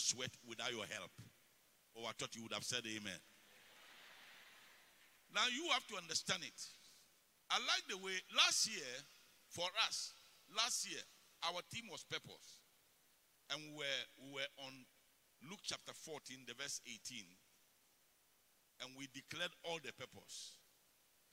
[0.00, 1.12] sweat without your help.
[1.96, 3.20] Oh, I thought you would have said amen.
[5.34, 6.60] Now you have to understand it.
[7.50, 8.90] I like the way last year,
[9.50, 10.14] for us,
[10.54, 11.02] last year,
[11.46, 12.62] our team was purpose.
[13.50, 14.72] And we were, we were on
[15.50, 17.26] Luke chapter 14, the verse 18.
[18.82, 20.58] And we declared all the purpose.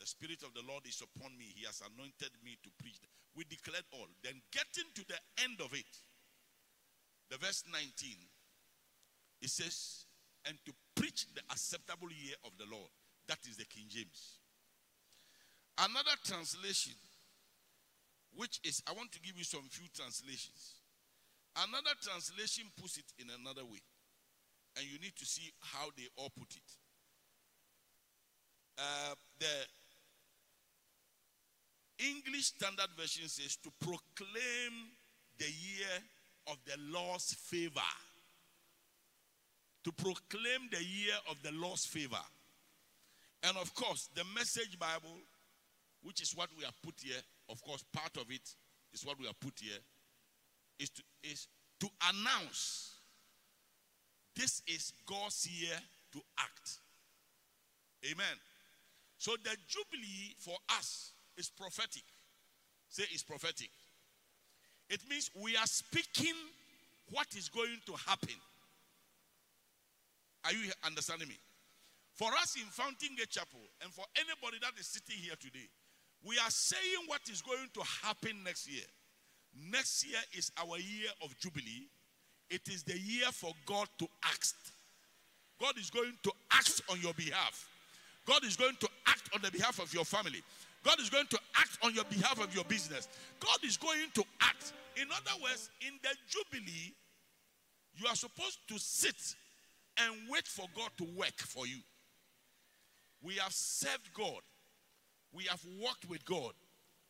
[0.01, 1.53] The Spirit of the Lord is upon me.
[1.53, 2.97] He has anointed me to preach.
[3.33, 4.09] We declared all.
[4.25, 5.89] Then getting to the end of it,
[7.29, 7.85] the verse 19,
[9.41, 10.05] it says,
[10.45, 12.89] and to preach the acceptable year of the Lord.
[13.27, 14.39] That is the King James.
[15.77, 16.93] Another translation,
[18.35, 20.81] which is, I want to give you some few translations.
[21.55, 23.81] Another translation puts it in another way.
[24.77, 26.71] And you need to see how they all put it.
[28.77, 29.65] Uh, the
[32.05, 34.93] English Standard Version says to proclaim
[35.39, 36.03] the year
[36.47, 37.81] of the Lord's favor.
[39.87, 42.19] To proclaim the year of the Lord's favor.
[43.43, 45.15] And of course, the Message Bible,
[46.03, 48.41] which is what we have put here, of course, part of it
[48.93, 49.77] is what we have put here,
[50.77, 51.47] is to, is
[51.79, 52.95] to announce
[54.35, 55.77] this is God's year
[56.11, 56.79] to act.
[58.11, 58.37] Amen.
[59.17, 62.03] So the Jubilee for us is prophetic.
[62.89, 63.69] Say it's prophetic.
[64.89, 66.35] It means we are speaking
[67.13, 68.35] what is going to happen.
[70.47, 71.35] Are you understanding me?
[72.15, 75.67] For us in Fountain Gate Chapel, and for anybody that is sitting here today,
[76.23, 78.87] we are saying what is going to happen next year.
[79.69, 81.91] Next year is our year of Jubilee.
[82.49, 84.53] It is the year for God to act.
[85.59, 87.67] God is going to act on your behalf.
[88.25, 90.41] God is going to act on the behalf of your family.
[90.83, 93.09] God is going to act on your behalf of your business.
[93.41, 94.71] God is going to act.
[94.95, 96.93] In other words, in the Jubilee,
[97.95, 99.35] you are supposed to sit
[99.99, 101.79] and wait for God to work for you.
[103.21, 104.41] We have served God.
[105.33, 106.53] We have walked with God.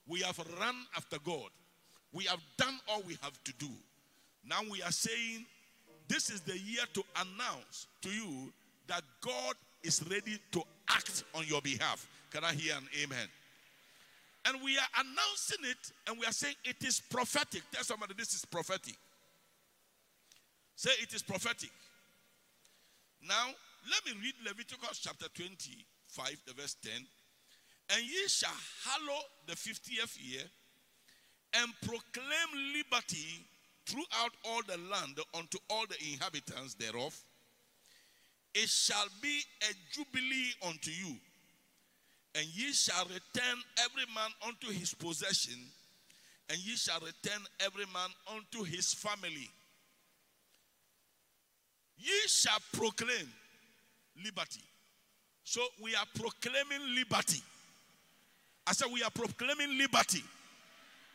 [0.07, 1.49] We have run after God.
[2.13, 3.69] We have done all we have to do.
[4.45, 5.45] Now we are saying
[6.07, 8.51] this is the year to announce to you
[8.87, 12.07] that God is ready to act on your behalf.
[12.31, 13.27] Can I hear an amen?
[14.45, 17.63] And we are announcing it and we are saying it is prophetic.
[17.71, 18.95] Tell somebody this is prophetic.
[20.75, 21.71] Say it is prophetic.
[23.21, 23.47] Now,
[23.89, 26.91] let me read Leviticus chapter 25, the verse 10.
[27.95, 28.49] And ye shall
[28.85, 30.43] hallow the 50th year
[31.53, 33.45] and proclaim liberty
[33.85, 37.17] throughout all the land unto all the inhabitants thereof.
[38.53, 41.15] It shall be a jubilee unto you,
[42.35, 45.59] and ye shall return every man unto his possession,
[46.49, 49.49] and ye shall return every man unto his family.
[51.97, 53.27] Ye shall proclaim
[54.23, 54.61] liberty.
[55.43, 57.41] So we are proclaiming liberty.
[58.65, 60.23] I said, we are proclaiming liberty.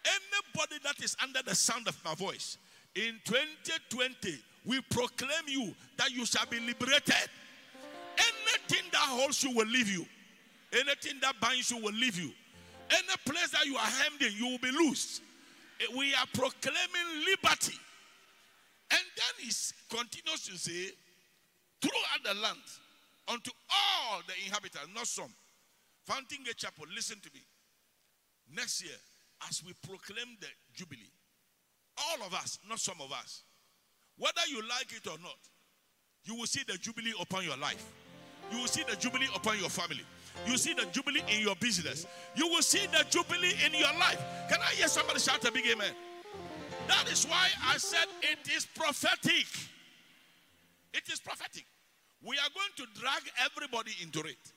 [0.05, 2.59] Anybody that is under the sound of my voice,
[2.95, 7.29] in 2020, we proclaim you that you shall be liberated.
[8.19, 10.07] Anything that holds you will leave you.
[10.73, 12.33] Anything that binds you will leave you.
[12.91, 15.21] Any place that you are hemmed in, you will be loose.
[15.97, 17.79] We are proclaiming liberty.
[18.93, 19.51] And then he
[19.89, 20.93] continues to say,
[21.81, 22.61] throughout the land,
[23.29, 25.33] unto all the inhabitants, not some.
[26.05, 27.41] Fountain Gate Chapel, listen to me.
[28.55, 28.99] Next year,
[29.49, 31.11] as we proclaim the Jubilee,
[31.97, 33.43] all of us, not some of us,
[34.19, 35.39] whether you like it or not,
[36.25, 37.85] you will see the Jubilee upon your life.
[38.51, 40.05] You will see the Jubilee upon your family.
[40.47, 42.07] You see the Jubilee in your business.
[42.35, 44.21] You will see the Jubilee in your life.
[44.49, 45.95] Can I hear somebody shout a big amen?
[46.89, 49.47] That is why I said it is prophetic.
[50.95, 51.65] It is prophetic.
[52.25, 54.53] We are going to drag everybody into it.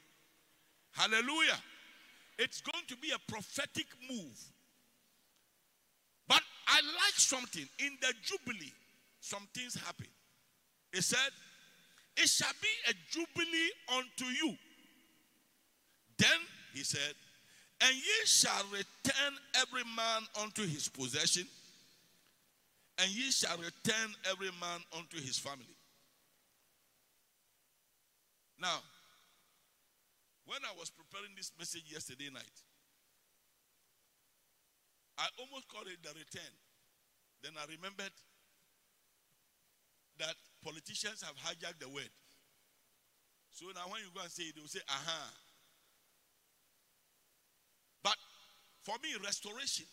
[0.92, 1.58] Hallelujah.
[2.38, 4.40] It's going to be a prophetic move.
[6.28, 7.68] But I like something.
[7.80, 8.74] In the Jubilee,
[9.20, 10.08] some things happen.
[10.94, 11.32] It said,
[12.18, 14.56] It shall be a Jubilee unto you.
[16.18, 16.40] Then
[16.74, 17.14] he said,
[17.82, 21.48] And ye shall return every man unto his possession,
[23.00, 25.76] and ye shall return every man unto his family.
[28.60, 28.80] Now,
[30.46, 32.58] when I was preparing this message yesterday night,
[35.18, 36.54] I almost called it the return.
[37.44, 38.14] Then I remembered
[40.20, 42.10] that politicians have hijacked the word.
[43.52, 45.32] So now when you go and say it, they will say, aha.
[48.04, 48.16] But
[48.84, 49.86] for me, restoration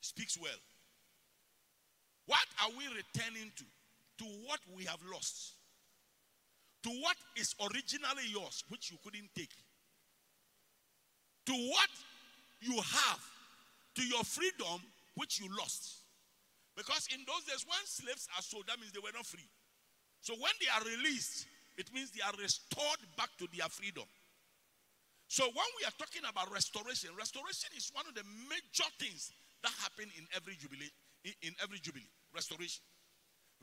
[0.00, 0.60] speaks well.
[2.30, 3.66] What are we returning to?
[4.20, 5.56] to what we have lost,
[6.82, 9.52] to what is originally yours, which you couldn't take,
[11.46, 11.88] to what
[12.60, 13.22] you have,
[13.96, 14.76] to your freedom,
[15.16, 16.04] which you lost.
[16.76, 19.48] Because in those days, when slaves are sold, that means they were not free.
[20.20, 21.48] So when they are released,
[21.80, 24.04] it means they are restored back to their freedom.
[25.28, 29.32] So when we are talking about restoration, restoration is one of the major things
[29.64, 30.92] that happen in every jubilee,
[31.24, 32.12] in, in every jubilee.
[32.34, 32.82] Restoration.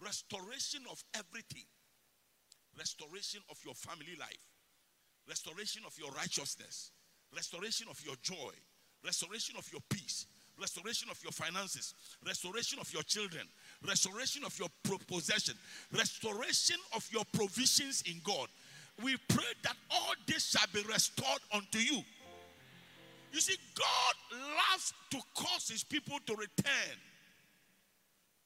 [0.03, 1.65] Restoration of everything.
[2.77, 4.45] Restoration of your family life.
[5.27, 6.91] Restoration of your righteousness.
[7.35, 8.53] Restoration of your joy.
[9.03, 10.25] Restoration of your peace
[10.59, 11.93] restoration of your finances,
[12.25, 13.43] restoration of your children,
[13.87, 14.69] restoration of your
[15.07, 15.55] possession,
[15.95, 18.47] restoration of your provisions in God.
[19.03, 22.01] We pray that all this shall be restored unto you.
[23.31, 26.97] You see, God loves to cause his people to return.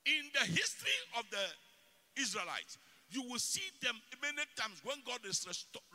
[0.05, 2.77] In the history of the Israelites,
[3.09, 5.45] you will see them many times when God is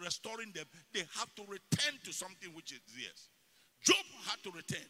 [0.02, 3.28] restoring them, they have to return to something which is theirs.
[3.82, 4.86] Job had to return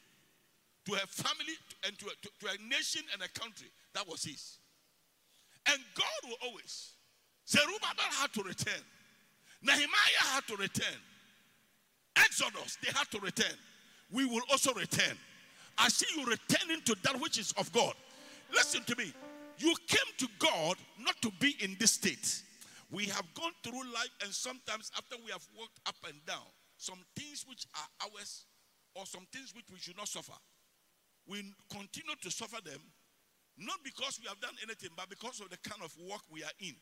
[0.86, 1.54] to a family
[1.84, 3.68] and to a, to, to a nation and a country.
[3.94, 4.58] That was his.
[5.68, 6.92] And God will always.
[7.48, 8.82] Zerubbabel had to return.
[9.62, 10.98] Nehemiah had to return.
[12.16, 13.56] Exodus, they had to return.
[14.12, 15.16] We will also return.
[15.78, 17.94] I see you returning to that which is of God.
[18.52, 19.12] Listen to me.
[19.58, 22.43] You came to God not to be in this state.
[22.90, 26.46] We have gone through life, and sometimes after we have walked up and down,
[26.76, 28.44] some things which are ours
[28.94, 30.34] or some things which we should not suffer
[31.28, 32.81] we continue to suffer them,
[33.58, 36.56] not because we have done anything, but because of the kind of work we are
[36.60, 36.75] in,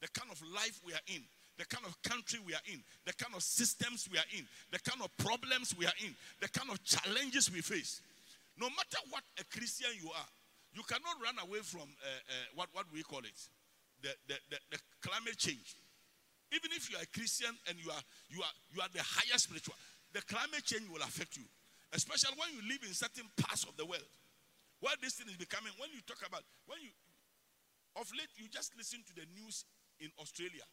[0.00, 1.22] the kind of life we are in,
[1.56, 4.78] the kind of country we are in, the kind of systems we are in, the
[4.80, 8.02] kind of problems we are in, the kind of challenges we face.
[8.58, 10.28] No matter what a Christian you are,
[10.74, 13.38] you cannot run away from uh, uh, what, what we call it,
[14.02, 15.78] the, the, the, the climate change.
[16.50, 19.38] Even if you are a Christian and you are, you are, you are the higher
[19.38, 19.74] spiritual,
[20.12, 21.46] the climate change will affect you.
[21.94, 24.06] Especially when you live in certain parts of the world.
[24.82, 26.90] Where this thing is becoming, when you talk about, when you,
[27.94, 29.62] of late, you just listen to the news
[30.02, 30.66] in Australia.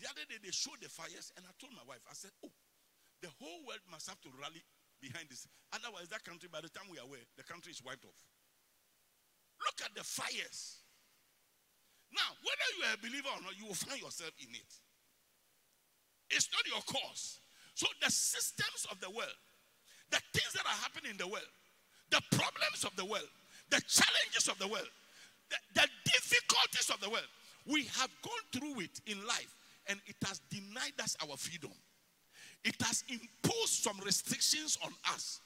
[0.00, 2.52] The other day, they showed the fires, and I told my wife, I said, oh,
[3.20, 4.64] the whole world must have to rally
[4.96, 5.44] behind this.
[5.76, 8.16] Otherwise, that country, by the time we are aware, the country is wiped off.
[9.66, 10.78] Look at the fires.
[12.12, 14.72] Now, whether you are a believer or not, you will find yourself in it.
[16.30, 17.38] It's not your cause.
[17.74, 19.38] So the systems of the world
[20.10, 21.50] the things that are happening in the world,
[22.10, 23.30] the problems of the world,
[23.70, 24.90] the challenges of the world,
[25.48, 27.26] the, the difficulties of the world.
[27.66, 29.54] We have gone through it in life
[29.88, 31.70] and it has denied us our freedom.
[32.64, 35.40] It has imposed some restrictions on us.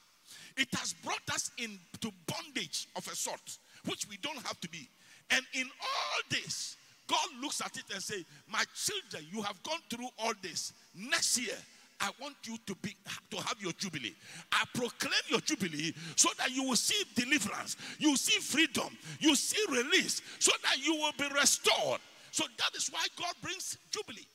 [0.57, 4.89] It has brought us into bondage of a sort, which we don't have to be.
[5.31, 6.77] And in all this,
[7.07, 10.73] God looks at it and says, My children, you have gone through all this.
[10.95, 11.55] Next year,
[11.99, 12.95] I want you to be
[13.31, 14.15] to have your jubilee.
[14.51, 19.63] I proclaim your jubilee so that you will see deliverance, you see freedom, you see
[19.69, 22.01] release, so that you will be restored.
[22.31, 24.27] So that is why God brings jubilee.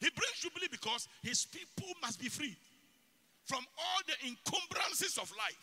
[0.00, 2.56] He brings jubilee because his people must be free
[3.44, 5.58] from all the encumbrances of life,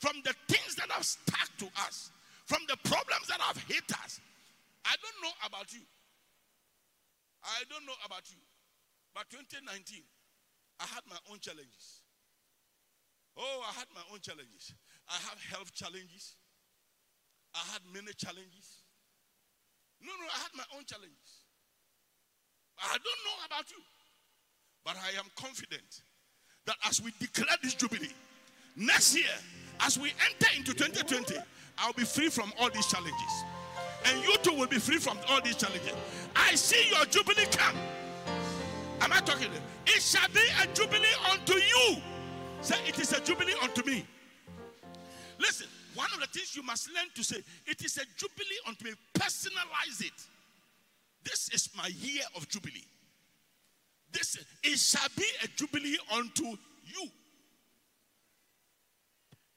[0.00, 2.10] from the things that have stuck to us,
[2.46, 4.20] from the problems that have hit us.
[4.84, 5.80] I don't know about you.
[7.42, 8.40] I don't know about you.
[9.14, 10.02] But 2019,
[10.80, 12.02] I had my own challenges.
[13.36, 14.74] Oh, I had my own challenges.
[15.08, 16.36] I have health challenges.
[17.54, 18.84] I had many challenges.
[20.00, 21.44] No, no, I had my own challenges.
[22.78, 23.82] I don't know about you.
[24.84, 26.02] But I am confident
[26.66, 28.12] that as we declare this jubilee,
[28.76, 29.32] next year,
[29.80, 31.36] as we enter into 2020,
[31.78, 33.44] I'll be free from all these challenges.
[34.06, 35.92] And you too will be free from all these challenges.
[36.36, 37.76] I see your jubilee come.
[39.00, 39.48] Am I talking?
[39.86, 41.96] It shall be a jubilee unto you.
[42.60, 44.06] Say, it is a jubilee unto me.
[45.38, 48.84] Listen, one of the things you must learn to say, it is a jubilee unto
[48.84, 48.92] me.
[49.14, 50.12] Personalize it.
[51.24, 52.84] This is my year of jubilee.
[54.12, 57.10] This it shall be a jubilee unto you.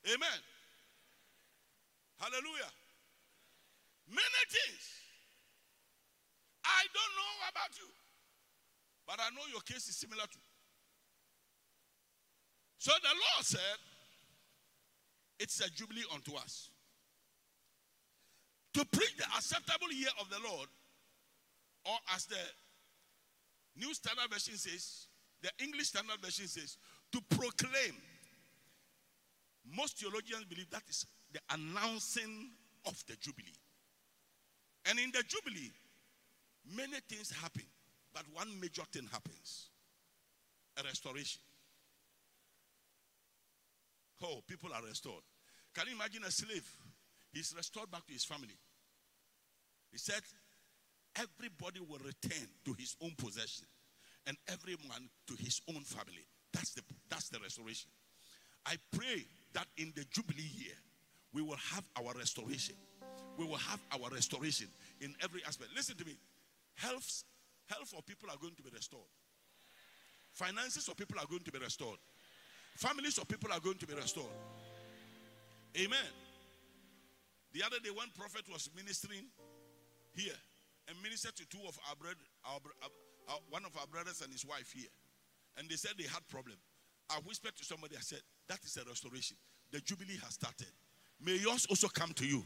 [0.07, 0.39] Amen.
[2.17, 2.71] Hallelujah.
[4.09, 4.83] Many things.
[6.65, 7.87] I don't know about you.
[9.05, 10.39] But I know your case is similar to.
[12.77, 13.77] So the Lord said,
[15.39, 16.69] It's a jubilee unto us.
[18.73, 20.67] To preach the acceptable year of the Lord,
[21.85, 22.37] or as the
[23.75, 25.07] New Standard Version says,
[25.41, 26.77] the English Standard Version says,
[27.11, 27.95] to proclaim.
[29.75, 32.51] Most theologians believe that is the announcing
[32.85, 33.57] of the Jubilee.
[34.89, 35.71] And in the Jubilee,
[36.75, 37.63] Many things happen,
[38.13, 39.69] but one major thing happens
[40.77, 41.41] a restoration.
[44.23, 45.23] Oh, people are restored.
[45.73, 46.67] Can you imagine a slave?
[47.31, 48.57] He's restored back to his family.
[49.91, 50.21] He said,
[51.15, 53.65] Everybody will return to his own possession,
[54.27, 56.27] and everyone to his own family.
[56.53, 57.89] That's the, that's the restoration.
[58.65, 60.75] I pray that in the Jubilee year,
[61.37, 62.73] we will have our restoration.
[63.37, 64.65] We will have our restoration
[65.01, 65.69] in every aspect.
[65.75, 66.17] Listen to me.
[66.73, 67.23] Health,
[67.69, 69.05] health of people are going to be restored.
[70.31, 71.99] Finances of people are going to be restored.
[72.77, 74.33] Families of people are going to be restored.
[75.77, 76.09] Amen.
[77.53, 79.29] The other day, one prophet was ministering
[80.15, 80.41] here
[80.87, 82.13] and ministered to two of our,
[82.49, 84.89] our, one of our brothers and his wife here.
[85.55, 86.57] And they said they had problem.
[87.11, 89.37] I whispered to somebody, I said, that is a restoration.
[89.71, 90.73] The jubilee has started.
[91.23, 92.43] May yours also come to you.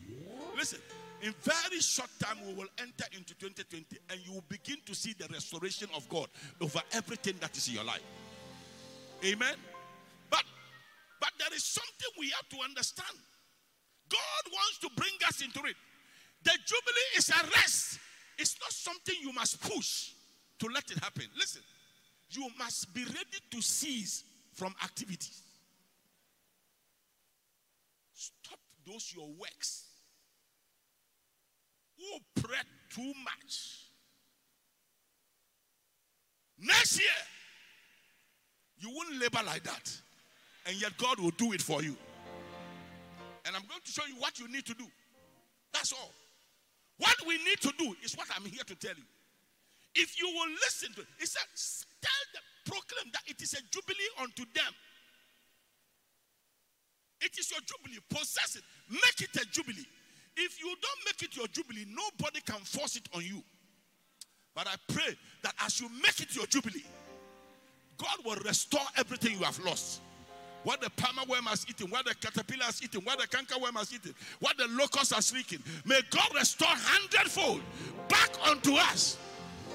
[0.58, 0.80] Listen,
[1.22, 5.14] in very short time we will enter into 2020 and you will begin to see
[5.14, 6.28] the restoration of God
[6.62, 8.02] over everything that is in your life.
[9.24, 9.56] Amen.
[10.30, 10.44] But
[11.20, 13.18] but there is something we have to understand.
[14.10, 15.76] God wants to bring us into it.
[16.44, 18.00] The jubilee is a rest.
[18.38, 20.12] It's not something you must push
[20.60, 21.26] to let it happen.
[21.38, 21.62] Listen,
[22.32, 24.24] you must be ready to cease
[24.54, 25.44] from activities.
[28.14, 28.60] Stop
[28.92, 29.86] those your works.
[31.98, 32.58] Who pray
[32.90, 33.86] too much.
[36.60, 37.10] Next year,
[38.80, 39.92] you won't labor like that.
[40.66, 41.96] And yet God will do it for you.
[43.46, 44.86] And I'm going to show you what you need to do.
[45.74, 46.12] That's all.
[46.98, 49.04] What we need to do is what I'm here to tell you.
[49.96, 53.62] If you will listen to it, it says, tell them, proclaim that it is a
[53.72, 54.74] jubilee unto them.
[57.22, 58.00] It is your jubilee.
[58.10, 58.64] Possess it.
[58.90, 59.86] Make it a jubilee.
[60.36, 63.44] If you don't make it your jubilee, nobody can force it on you.
[64.56, 66.84] But I pray that as you make it your jubilee,
[67.98, 70.02] God will restore everything you have lost.
[70.64, 73.76] What the palmer worm has eaten, what the caterpillar has eaten, what the canker worm
[73.76, 75.62] has eaten, what the locust has eaten.
[75.86, 77.62] May God restore hundredfold
[78.08, 79.18] back unto us.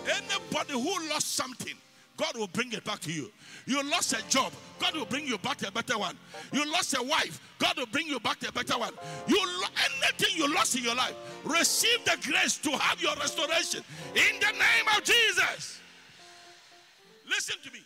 [0.04, 1.74] Anybody who lost something,
[2.16, 3.30] God will bring it back to you.
[3.66, 6.16] You lost a job, God will bring you back a better one.
[6.52, 8.92] You lost a wife, God will bring you back a better one.
[9.26, 9.38] You
[9.85, 13.82] anything you lost in your life, receive the grace to have your restoration
[14.14, 15.80] in the name of Jesus.
[17.28, 17.80] Listen to me.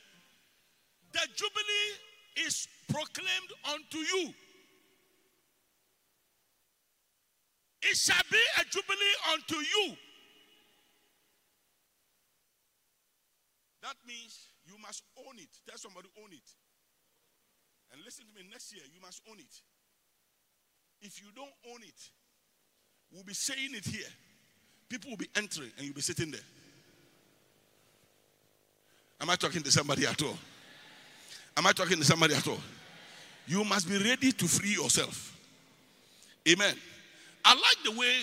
[1.12, 4.32] The jubilee is proclaimed unto you.
[7.82, 8.96] It shall be a jubilee
[9.32, 9.96] unto you.
[13.82, 15.48] That means you must own it.
[15.66, 16.48] Tell somebody, own it.
[17.92, 19.54] And listen to me, next year, you must own it.
[21.02, 22.10] If you don't own it,
[23.12, 24.08] we'll be saying it here.
[24.88, 26.40] People will be entering and you'll be sitting there.
[29.20, 30.36] Am I talking to somebody at all?
[31.56, 32.60] Am I talking to somebody at all?
[33.46, 35.36] You must be ready to free yourself.
[36.48, 36.74] Amen.
[37.44, 38.22] I like the way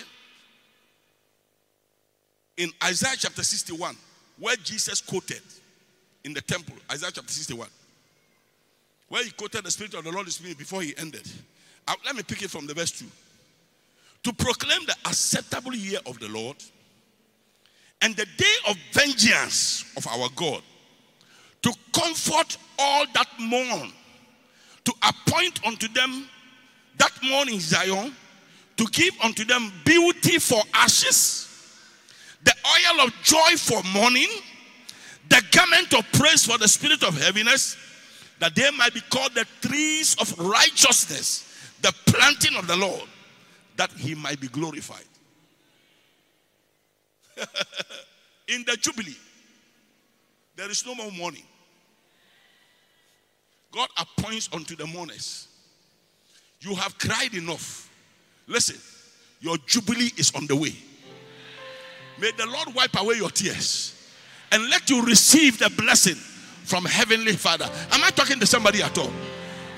[2.56, 3.96] in Isaiah chapter 61,
[4.38, 5.42] where Jesus quoted
[6.24, 7.68] in the temple, Isaiah chapter 61,
[9.08, 11.26] where he quoted the Spirit of the Lord is me before he ended.
[11.86, 13.06] Uh, let me pick it from the verse 2.
[14.24, 16.56] To proclaim the acceptable year of the Lord
[18.02, 20.62] and the day of vengeance of our God,
[21.62, 23.92] to comfort all that mourn,
[24.84, 26.28] to appoint unto them
[26.98, 28.14] that mourn in Zion,
[28.76, 31.47] to give unto them beauty for ashes,
[32.48, 34.28] the oil of joy for mourning,
[35.28, 37.76] the garment of praise for the spirit of heaviness,
[38.38, 43.02] that they might be called the trees of righteousness, the planting of the Lord,
[43.76, 45.04] that he might be glorified.
[48.48, 49.18] In the Jubilee,
[50.56, 51.44] there is no more mourning.
[53.72, 55.48] God appoints unto the mourners.
[56.60, 57.90] You have cried enough.
[58.46, 58.78] Listen,
[59.40, 60.74] your Jubilee is on the way.
[62.20, 63.94] May the Lord wipe away your tears
[64.50, 67.66] and let you receive the blessing from Heavenly Father.
[67.92, 69.10] Am I talking to somebody at all?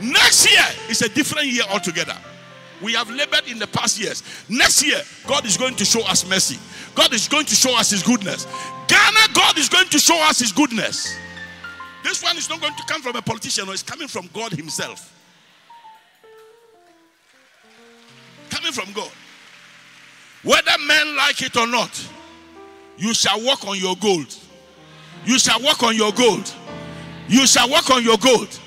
[0.00, 2.16] Next year is a different year altogether.
[2.82, 4.22] We have labored in the past years.
[4.48, 6.58] Next year, God is going to show us mercy.
[6.94, 8.46] God is going to show us His goodness.
[8.88, 11.14] Ghana, God is going to show us His goodness.
[12.02, 14.52] This one is not going to come from a politician, no, it's coming from God
[14.52, 15.14] Himself.
[18.48, 19.10] Coming from God.
[20.42, 22.08] Whether men like it or not,
[23.00, 24.36] you shall walk on your gold.
[25.24, 26.52] You shall walk on your gold.
[27.28, 28.60] You shall walk on your gold.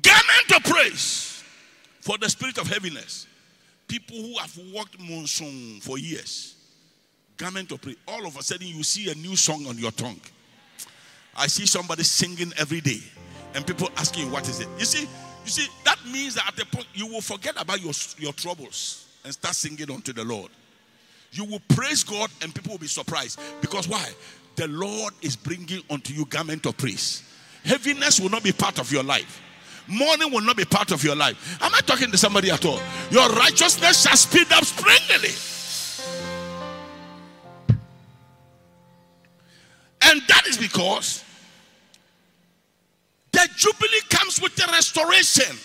[0.00, 1.44] Garment of praise
[2.00, 3.26] for the spirit of heaviness.
[3.92, 6.54] people who have walked monsoon for years.
[7.36, 7.96] Garment of praise.
[8.08, 10.20] All of a sudden, you see a new song on your tongue.
[11.36, 13.00] I see somebody singing every day,
[13.54, 14.68] and people asking, What is it?
[14.78, 15.02] You see,
[15.44, 19.08] you see, that means that at the point you will forget about your, your troubles
[19.24, 20.50] and start singing unto the Lord.
[21.32, 23.40] You will praise God, and people will be surprised.
[23.60, 24.06] Because why?
[24.56, 27.22] The Lord is bringing unto you garment of praise.
[27.64, 29.40] Heaviness will not be part of your life.
[29.88, 31.58] Mourning will not be part of your life.
[31.62, 32.80] Am I talking to somebody at all?
[33.10, 35.48] Your righteousness shall speed up springily.
[40.02, 41.24] And that is because
[43.32, 45.56] the jubilee comes with the restoration.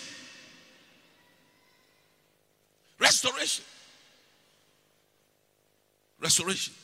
[2.98, 3.64] Restoration.
[6.20, 6.74] Restoration.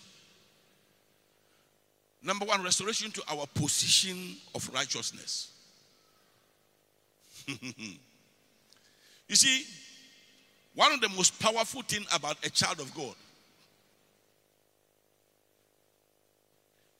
[2.22, 5.50] Number one, restoration to our position of righteousness.
[7.46, 9.64] you see,
[10.74, 13.14] one of the most powerful things about a child of God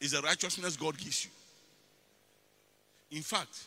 [0.01, 1.31] is the righteousness God gives you.
[3.17, 3.65] In fact,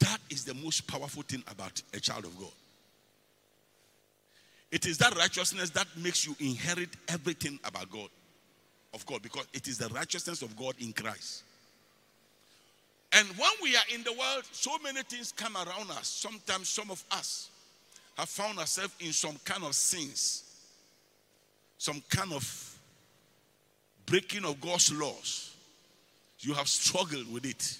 [0.00, 2.50] that is the most powerful thing about a child of God.
[4.70, 8.08] It is that righteousness that makes you inherit everything about God,
[8.94, 11.42] of God, because it is the righteousness of God in Christ.
[13.12, 16.06] And when we are in the world, so many things come around us.
[16.06, 17.50] Sometimes some of us
[18.16, 20.44] have found ourselves in some kind of sins,
[21.78, 22.78] some kind of
[24.06, 25.54] breaking of God's laws.
[26.38, 27.78] You have struggled with it.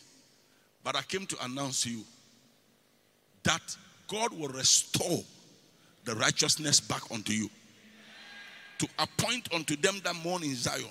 [0.82, 2.02] But I came to announce to you
[3.44, 3.61] that
[4.09, 5.23] God will restore
[6.04, 7.50] the righteousness back unto you.
[8.78, 10.87] To appoint unto them that mourn in Zion.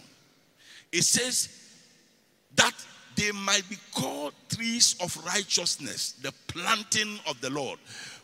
[0.92, 1.50] It says
[2.56, 2.74] that
[3.16, 7.80] they might be called trees of righteousness, the planting of the Lord.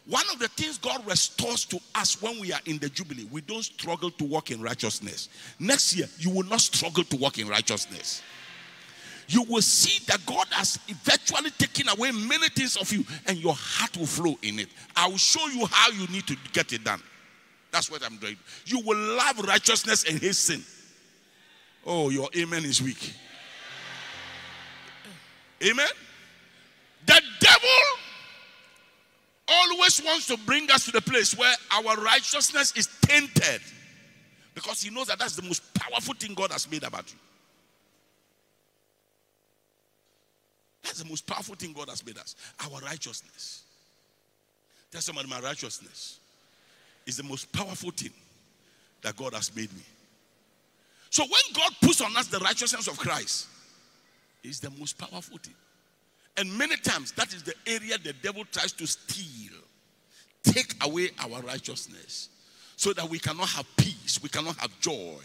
[0.08, 3.42] One of the things God restores to us when we are in the Jubilee, we
[3.42, 5.30] don't struggle to walk in righteousness.
[5.60, 8.22] Next year, you will not struggle to walk in righteousness.
[9.28, 13.56] You will see that God has eventually taken away many things of you, and your
[13.56, 14.70] heart will flow in it.
[14.96, 17.02] I will show you how you need to get it done.
[17.72, 18.38] That's what I'm doing.
[18.66, 20.64] You will love righteousness and hate sin.
[21.86, 23.14] Oh, your amen is weak.
[25.64, 25.88] Amen.
[27.06, 27.70] The devil
[29.48, 33.62] always wants to bring us to the place where our righteousness is tainted
[34.54, 37.20] because he knows that that's the most powerful thing God has made about you.
[40.86, 43.64] That's the most powerful thing God has made us our righteousness.
[44.92, 46.20] Tell somebody, my righteousness
[47.06, 48.14] is the most powerful thing
[49.02, 49.82] that God has made me.
[51.10, 53.48] So when God puts on us the righteousness of Christ,
[54.44, 55.56] is the most powerful thing.
[56.38, 59.58] And many times that is the area the devil tries to steal,
[60.44, 62.30] take away our righteousness,
[62.76, 65.18] so that we cannot have peace, we cannot have joy.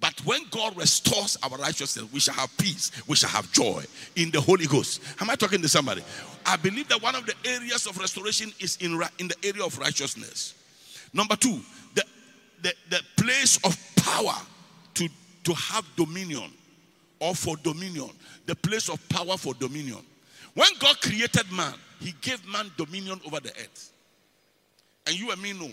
[0.00, 3.84] But when God restores our righteousness, we shall have peace, we shall have joy
[4.16, 5.02] in the Holy Ghost.
[5.20, 6.02] Am I talking to somebody?
[6.46, 9.78] I believe that one of the areas of restoration is in, in the area of
[9.78, 10.54] righteousness.
[11.12, 11.60] Number two,
[11.94, 12.04] the,
[12.62, 14.36] the, the place of power
[14.94, 15.08] to,
[15.44, 16.50] to have dominion
[17.18, 18.10] or for dominion
[18.46, 19.98] the place of power for dominion.
[20.54, 23.92] When God created man, he gave man dominion over the earth.
[25.06, 25.70] And you and me know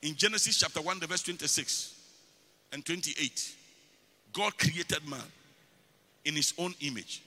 [0.00, 1.97] in Genesis chapter 1, the verse 26
[2.72, 3.54] and 28,
[4.32, 5.20] God created man
[6.24, 7.22] in his own image.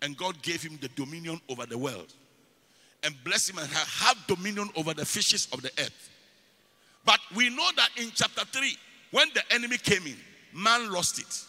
[0.00, 2.12] And God gave him the dominion over the world.
[3.04, 6.10] And bless him and have dominion over the fishes of the earth.
[7.04, 8.76] But we know that in chapter 3,
[9.12, 10.16] when the enemy came in,
[10.52, 11.44] man lost it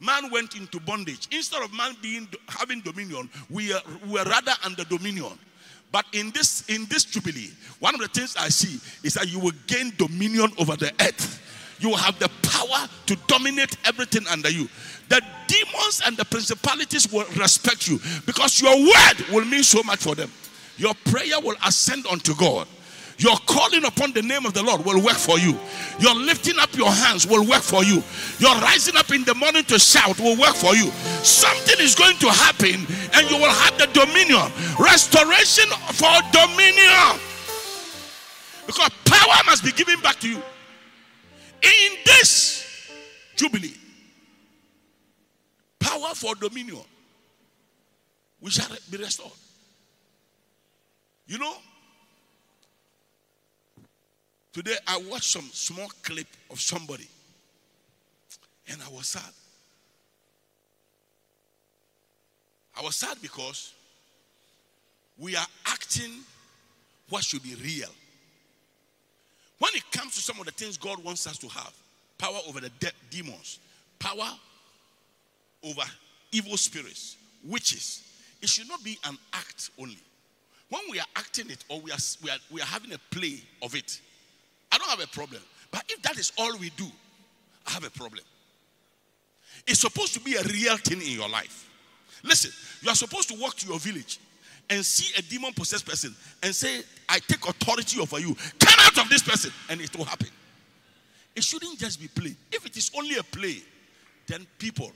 [0.00, 1.28] man went into bondage.
[1.30, 5.38] Instead of man being having dominion, we are, we are rather under dominion.
[5.92, 9.40] But in this in this jubilee, one of the things I see is that you
[9.40, 11.38] will gain dominion over the earth.
[11.80, 14.68] You have the power to dominate everything under you.
[15.08, 20.00] The demons and the principalities will respect you because your word will mean so much
[20.00, 20.30] for them.
[20.76, 22.68] Your prayer will ascend unto God.
[23.18, 25.58] Your calling upon the name of the Lord will work for you.
[25.98, 28.02] Your lifting up your hands will work for you.
[28.38, 30.90] Your rising up in the morning to shout will work for you.
[31.22, 34.50] Something is going to happen and you will have the dominion.
[34.78, 37.20] Restoration for dominion.
[38.66, 40.42] Because power must be given back to you.
[41.62, 42.90] In this
[43.36, 43.76] jubilee,
[45.78, 46.84] power for dominion,
[48.40, 49.32] we shall be restored.
[51.26, 51.54] You know,
[54.52, 57.06] Today I watched some small clip of somebody
[58.68, 59.32] and I was sad.
[62.76, 63.72] I was sad because
[65.18, 66.10] we are acting
[67.10, 67.90] what should be real.
[69.60, 71.72] When it comes to some of the things God wants us to have
[72.18, 73.60] power over the de- demons,
[73.98, 74.28] power
[75.62, 75.82] over
[76.32, 78.02] evil spirits, witches
[78.42, 79.98] it should not be an act only.
[80.70, 83.42] When we are acting it or we are, we are, we are having a play
[83.62, 84.00] of it,
[84.72, 85.42] I don't have a problem.
[85.70, 86.86] But if that is all we do,
[87.66, 88.24] I have a problem.
[89.66, 91.68] It's supposed to be a real thing in your life.
[92.22, 92.50] Listen,
[92.82, 94.18] you are supposed to walk to your village
[94.70, 98.36] and see a demon possessed person and say, I take authority over you.
[98.60, 100.28] Come out of this person, and it will happen.
[101.34, 102.34] It shouldn't just be play.
[102.52, 103.62] If it is only a play,
[104.28, 104.92] then people,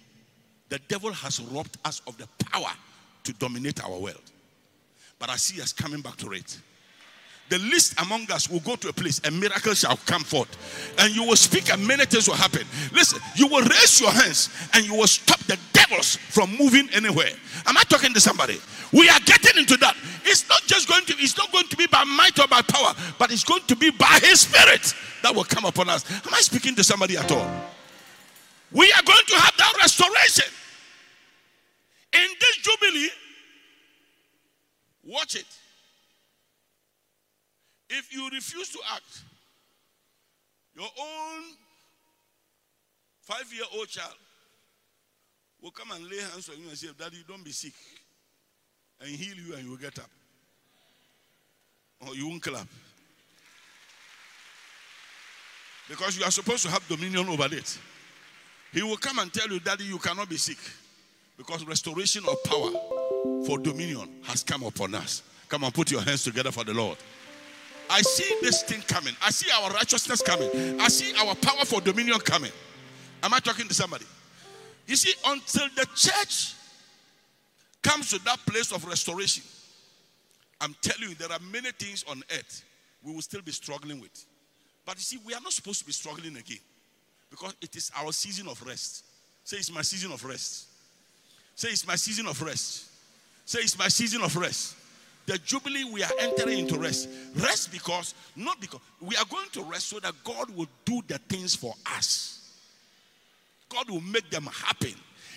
[0.69, 2.71] the devil has robbed us of the power
[3.25, 4.23] to dominate our world.
[5.19, 6.59] But I see us coming back to it.
[7.51, 10.49] The least among us will go to a place, and miracle shall come forth.
[10.99, 12.63] And you will speak, and many things will happen.
[12.93, 17.31] Listen, you will raise your hands and you will stop the devils from moving anywhere.
[17.67, 18.59] Am I talking to somebody?
[18.93, 19.95] We are getting into that.
[20.25, 22.95] It's not just going to, it's not going to be by might or by power,
[23.19, 26.11] but it's going to be by his spirit that will come upon us.
[26.27, 27.51] Am I speaking to somebody at all?
[28.73, 30.51] We are going to have that restoration.
[32.15, 33.11] In this jubilee,
[35.05, 35.47] watch it.
[37.91, 39.23] If you refuse to act,
[40.75, 41.43] your own
[43.23, 44.15] five year old child
[45.63, 47.75] will come and lay hands on you and say, Daddy, don't be sick,
[49.01, 50.11] and heal you, and you will get up.
[52.07, 52.67] Or you won't clap.
[55.89, 57.79] Because you are supposed to have dominion over it.
[58.73, 60.59] He will come and tell you, Daddy, you cannot be sick.
[61.37, 62.71] Because restoration of power
[63.47, 65.23] for dominion has come upon us.
[65.49, 66.99] Come on, put your hands together for the Lord.
[67.91, 69.15] I see this thing coming.
[69.23, 70.49] I see our righteousness coming.
[70.81, 72.53] I see our power for dominion coming.
[73.23, 74.05] Am I talking to somebody?
[74.87, 76.55] You see, until the church
[77.83, 79.43] comes to that place of restoration,
[80.61, 82.65] I'm telling you, there are many things on earth
[83.03, 84.25] we will still be struggling with.
[84.87, 86.59] But you see, we are not supposed to be struggling again
[87.31, 89.05] because it is our season of rest.
[89.45, 90.69] Say, it's my season of rest.
[91.55, 92.91] Say, it's my season of rest.
[93.45, 94.77] Say, it's my season of rest.
[95.27, 97.09] The jubilee, we are entering into rest.
[97.37, 101.19] Rest because, not because, we are going to rest so that God will do the
[101.19, 102.61] things for us.
[103.69, 104.95] God will make them happen.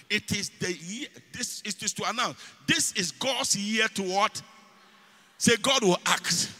[0.09, 2.37] It is the year, this is to announce.
[2.65, 4.41] This is God's year to what?
[5.37, 6.51] Say, God will act.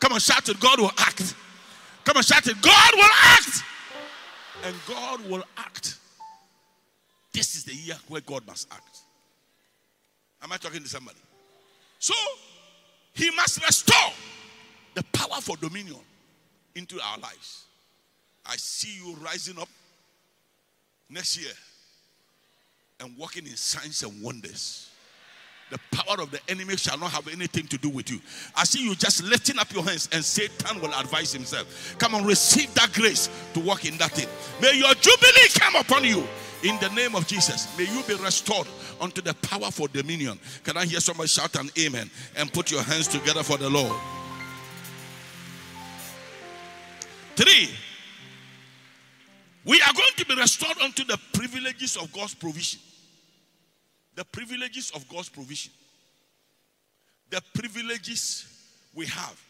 [0.00, 0.60] Come on, shout it.
[0.60, 1.34] God will act.
[2.04, 2.60] Come on, shout it.
[2.60, 3.62] God will act.
[4.64, 5.96] And God will act.
[7.32, 8.98] This is the year where God must act.
[10.42, 11.18] Am I talking to somebody?
[11.98, 12.14] So,
[13.18, 14.12] he must restore
[14.94, 15.98] the power for dominion
[16.76, 17.64] into our lives.
[18.46, 19.68] I see you rising up
[21.10, 21.52] next year
[23.00, 24.90] and walking in signs and wonders.
[25.70, 28.20] The power of the enemy shall not have anything to do with you.
[28.56, 31.96] I see you just lifting up your hands and Satan will advise himself.
[31.98, 34.28] Come on, receive that grace to walk in that thing.
[34.62, 36.26] May your jubilee come upon you
[36.62, 37.76] in the name of Jesus.
[37.78, 38.66] May you be restored
[39.00, 40.38] unto the power for dominion.
[40.64, 43.96] Can I hear somebody shout an amen and put your hands together for the Lord?
[47.36, 47.70] Three,
[49.64, 52.80] we are going to be restored unto the privileges of God's provision.
[54.16, 55.72] The privileges of God's provision.
[57.30, 58.46] The privileges
[58.94, 59.40] we have,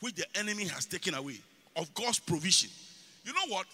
[0.00, 1.38] which the enemy has taken away,
[1.76, 2.70] of God's provision.
[3.24, 3.66] You know what?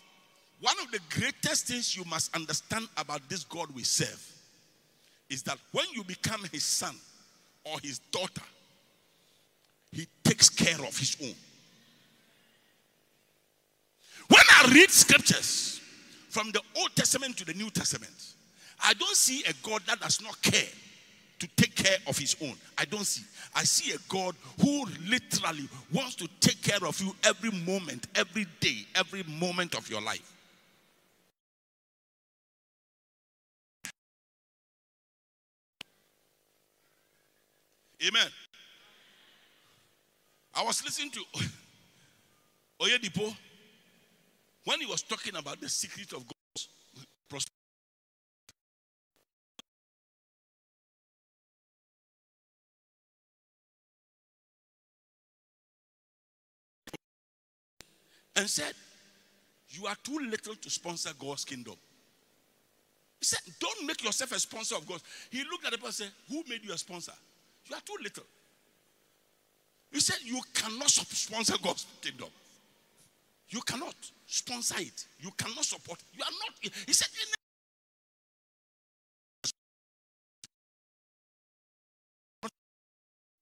[0.61, 4.33] One of the greatest things you must understand about this God we serve
[5.29, 6.95] is that when you become his son
[7.65, 8.43] or his daughter,
[9.93, 11.35] he takes care of his own.
[14.29, 15.81] When I read scriptures
[16.31, 18.13] from the Old Testament to the New Testament,
[18.83, 20.69] I don't see a God that does not care
[21.39, 22.55] to take care of his own.
[22.79, 23.25] I don't see.
[23.55, 28.47] I see a God who literally wants to take care of you every moment, every
[28.61, 30.36] day, every moment of your life.
[38.05, 38.29] Amen.
[40.55, 41.21] I was listening to
[42.81, 43.35] Oyedepo
[44.65, 46.69] when he was talking about the secret of God's
[47.29, 47.53] prosperity.
[58.35, 58.75] And said,
[59.69, 61.77] You are too little to sponsor God's kingdom.
[63.21, 65.01] He said, Don't make yourself a sponsor of God.
[65.31, 67.13] He looked at the person and said, Who made you a sponsor?
[67.69, 68.25] You are too little.
[69.93, 72.29] He said, You cannot sponsor God's kingdom.
[73.49, 73.95] You cannot
[74.27, 75.07] sponsor it.
[75.21, 76.01] You cannot support.
[76.13, 76.73] You are not.
[76.87, 77.09] He said,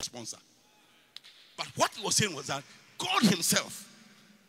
[0.01, 0.37] sponsor.
[1.57, 2.63] But what he was saying was that
[2.99, 3.91] God Himself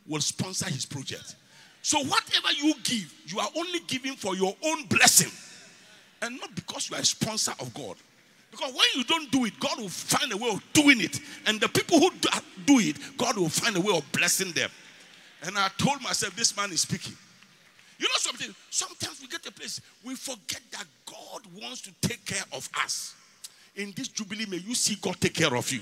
[0.08, 1.36] will sponsor his project.
[1.82, 5.32] So whatever you give, you are only giving for your own blessing
[6.22, 7.96] and not because you are a sponsor of God.
[8.56, 11.20] Because when you don't do it, God will find a way of doing it.
[11.46, 12.10] And the people who
[12.66, 14.70] do it, God will find a way of blessing them.
[15.44, 17.14] And I told myself, this man is speaking.
[18.00, 18.56] You know something?
[18.70, 22.70] Sometimes we get to a place we forget that God wants to take care of
[22.82, 23.14] us.
[23.76, 25.82] In this jubilee, may you see God take care of you.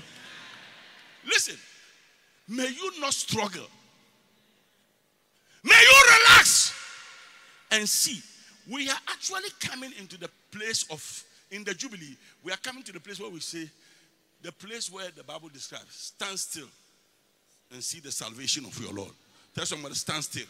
[1.24, 1.56] Listen,
[2.48, 3.66] may you not struggle.
[5.62, 6.74] May you relax
[7.70, 8.20] and see.
[8.68, 12.92] We are actually coming into the place of, in the jubilee, we are coming to
[12.92, 13.70] the place where we say,
[14.42, 16.66] the place where the Bible describes, stand still
[17.72, 19.12] and see the salvation of your Lord.
[19.54, 20.46] Tell somebody, stand still.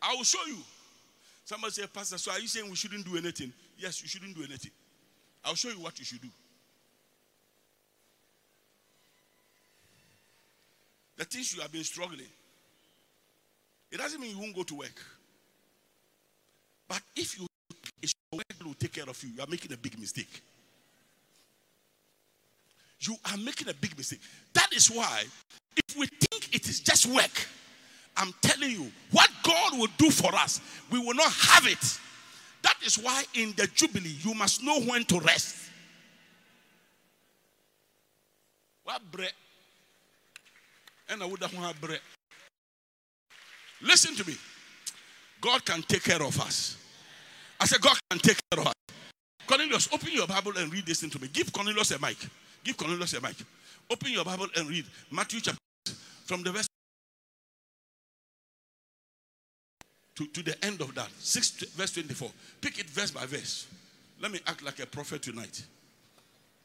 [0.00, 0.58] I will show you.
[1.44, 3.52] Somebody say, Pastor, so are you saying we shouldn't do anything?
[3.76, 4.70] Yes, you shouldn't do anything.
[5.44, 6.28] I'll show you what you should do.
[11.16, 12.30] The things you have been struggling,
[13.90, 15.02] it doesn't mean you won't go to work.
[16.88, 17.49] But if you
[18.02, 20.42] it's your work that will take care of you, you are making a big mistake.
[23.00, 24.20] You are making a big mistake.
[24.52, 25.24] That is why,
[25.76, 27.46] if we think it is just work,
[28.16, 30.60] I'm telling you, what God will do for us,
[30.90, 31.98] we will not have it.
[32.62, 35.56] That is why in the Jubilee, you must know when to rest.
[41.08, 42.00] And I would have.
[43.80, 44.36] Listen to me.
[45.40, 46.76] God can take care of us.
[47.60, 48.74] I said, God can take care of us.
[49.46, 51.28] Cornelius, open your Bible and read this into me.
[51.32, 52.16] Give Cornelius a mic.
[52.64, 53.36] Give Cornelius a mic.
[53.90, 55.58] Open your Bible and read Matthew chapter
[56.24, 56.66] from the verse
[60.14, 61.08] to, to the end of that.
[61.18, 62.30] 6 verse 24.
[62.60, 63.66] Pick it verse by verse.
[64.20, 65.62] Let me act like a prophet tonight.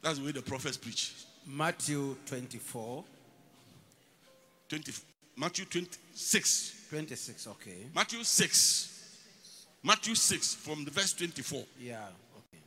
[0.02, 1.12] That's the way the prophets preach.
[1.46, 3.04] Matthew 24.
[4.68, 4.92] 20,
[5.36, 6.86] Matthew 26.
[6.90, 7.86] 26, okay.
[7.94, 8.95] Matthew 6.
[9.86, 11.62] Matthew 6 from the verse 24.
[11.80, 11.98] Yeah,
[12.36, 12.62] okay.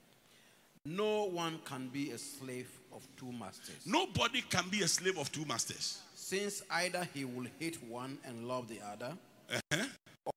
[0.86, 3.75] No one can be a slave of two masters.
[3.86, 5.99] Nobody can be a slave of two masters.
[6.15, 9.12] Since either he will hate one and love the other,
[9.51, 9.84] Uh-huh.
[10.25, 10.32] or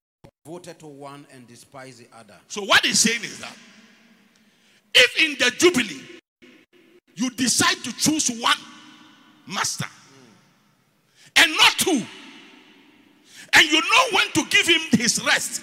[0.45, 2.35] devoted to one and despise the other.
[2.49, 3.57] So what he's saying is that
[4.95, 6.03] if in the Jubilee
[7.15, 8.57] you decide to choose one
[9.47, 9.87] master
[11.37, 12.05] and not two,
[13.53, 15.63] and you know when to give him his rest,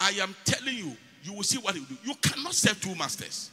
[0.00, 1.98] I am telling you, you will see what he will do.
[2.04, 3.50] You cannot serve two masters.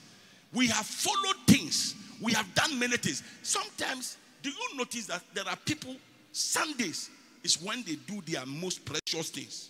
[0.53, 3.21] We have followed things, we have done many things.
[3.43, 5.95] Sometimes, do you notice that there are people,
[6.31, 7.09] Sundays
[7.43, 9.69] is when they do their most precious things?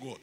[0.00, 0.18] God.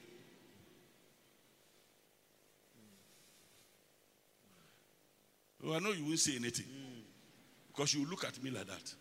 [5.66, 7.02] Oh, I know you won't say anything hmm.
[7.68, 8.94] because you look at me like that.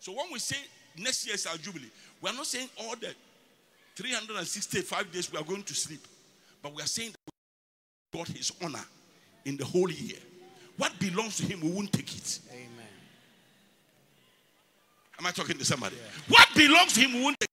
[0.00, 0.56] So when we say
[0.98, 3.14] next year is our jubilee, we are not saying all the
[3.96, 6.06] 365 days we are going to sleep,
[6.62, 8.84] but we are saying that God His honor
[9.44, 10.18] in the whole year.
[10.76, 12.40] What belongs to Him, we won't take it.
[12.50, 12.70] Amen.
[15.18, 15.96] Am I talking to somebody?
[16.28, 17.50] What belongs to him we won't take.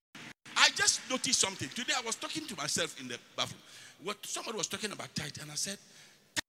[0.56, 1.68] I just noticed something.
[1.68, 3.62] Today I was talking to myself in the bathroom.
[4.04, 5.78] What somebody was talking about tithe, and I said,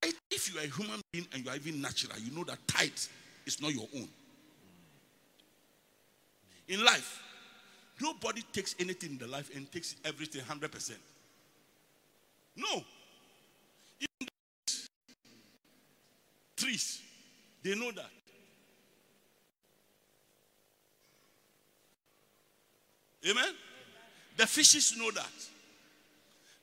[0.00, 2.58] tithe, if you are a human being and you are even natural, you know that
[2.68, 2.92] tithe
[3.46, 4.08] is not your own.
[6.68, 7.22] In life,
[8.00, 10.92] nobody takes anything in the life and takes everything 100%.
[12.56, 12.84] No.
[14.00, 14.28] Even
[16.56, 17.00] trees,
[17.62, 18.10] they know that.
[23.28, 23.54] Amen.
[24.36, 25.32] The fishes know that.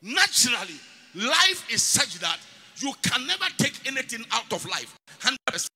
[0.01, 0.79] Naturally,
[1.15, 2.37] life is such that
[2.77, 4.95] you can never take anything out of life.
[5.19, 5.67] 100%.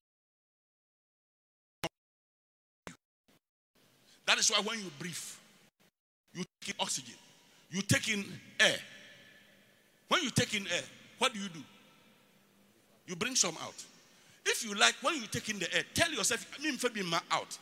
[4.30, 5.18] That is why when you breathe,
[6.36, 7.16] you take in oxygen,
[7.72, 8.24] you take in
[8.60, 8.76] air.
[10.08, 10.84] When you take in air,
[11.18, 11.62] what do you do?
[13.08, 13.74] You bring some out.
[14.46, 16.78] If you like, when you take in the air, tell yourself, I mean,
[17.32, 17.58] out.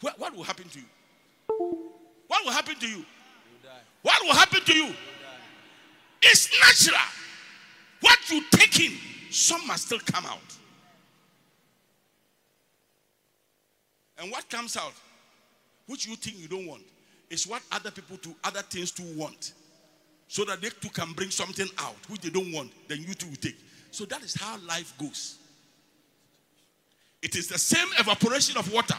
[0.00, 0.86] What what will happen to you?
[2.26, 3.04] What will happen to you?
[4.02, 4.92] What will happen to you?
[6.22, 7.06] It's natural.
[8.00, 8.98] What you take in,
[9.30, 10.40] some must still come out.
[14.22, 14.92] And what comes out,
[15.86, 16.82] which you think you don't want,
[17.28, 19.52] is what other people do, other things too want.
[20.28, 23.26] So that they too can bring something out which they don't want, then you too
[23.26, 23.58] will take.
[23.90, 25.38] So that is how life goes.
[27.20, 28.94] It is the same evaporation of water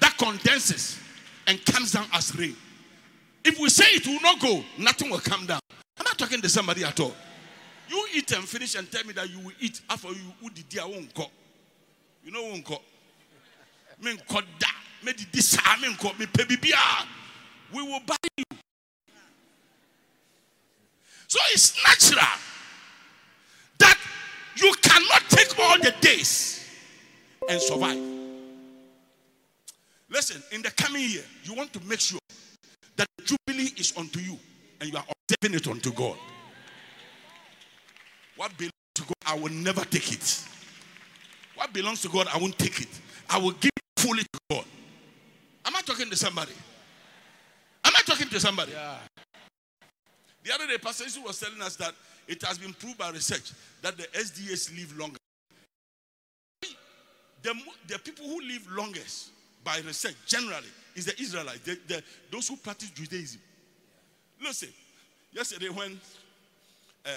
[0.00, 0.98] that condenses
[1.46, 2.56] and comes down as rain.
[3.44, 5.60] If we say it will not go, nothing will come down.
[5.96, 7.14] I'm not talking to somebody at all?
[7.88, 10.62] You eat and finish and tell me that you will eat after you would the
[10.64, 11.26] dear won't go.
[12.24, 12.80] You know won't go.
[14.00, 14.16] Men
[14.58, 14.68] da.
[15.02, 17.06] Me di this men ko me pebibia.
[17.72, 18.44] We will buy you.
[21.26, 22.26] So it's natural
[23.78, 23.98] that
[24.56, 26.66] you cannot take all the days
[27.48, 27.98] and survive.
[30.10, 32.18] Listen, in the coming year, you want to make sure
[32.96, 34.38] that jubilee is unto you
[34.80, 36.16] and you are observing it unto God.
[38.36, 40.44] What belongs to God, I will never take it.
[41.54, 42.88] What belongs to God, I won't take it.
[43.28, 44.64] I will give fully to God.
[45.66, 46.52] Am I talking to somebody?
[47.84, 48.72] Am I talking to somebody?
[48.72, 48.94] Yeah.
[50.44, 51.92] The other day, Pastor Isu was telling us that
[52.26, 55.16] it has been proved by research that the SDAs live longer.
[57.42, 57.54] The,
[57.86, 59.30] the people who live longest
[59.64, 63.40] by research generally is the Israelites, the, the, those who practice Judaism.
[64.42, 64.68] Listen,
[65.32, 66.00] yesterday when
[67.04, 67.10] uh,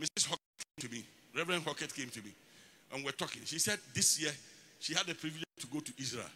[0.00, 0.26] Mrs.
[0.26, 0.40] Hockett
[0.78, 1.04] came to me,
[1.36, 2.32] Reverend Hockett came to me,
[2.92, 4.32] and we're talking, she said this year
[4.84, 6.26] she had the privilege to go to Israel.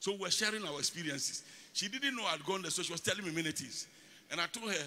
[0.00, 1.44] So we're sharing our experiences.
[1.72, 3.86] She didn't know I'd gone there, so she was telling me many things.
[4.30, 4.86] And I told her,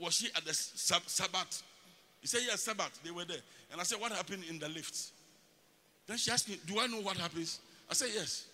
[0.00, 1.62] was she at the Sabbath?
[2.22, 2.98] He said, yes, Sabbath.
[3.04, 3.36] They were there.
[3.70, 4.96] And I said, what happened in the lift?
[6.06, 7.60] Then she asked me, do I know what happens?
[7.90, 8.46] I said, yes.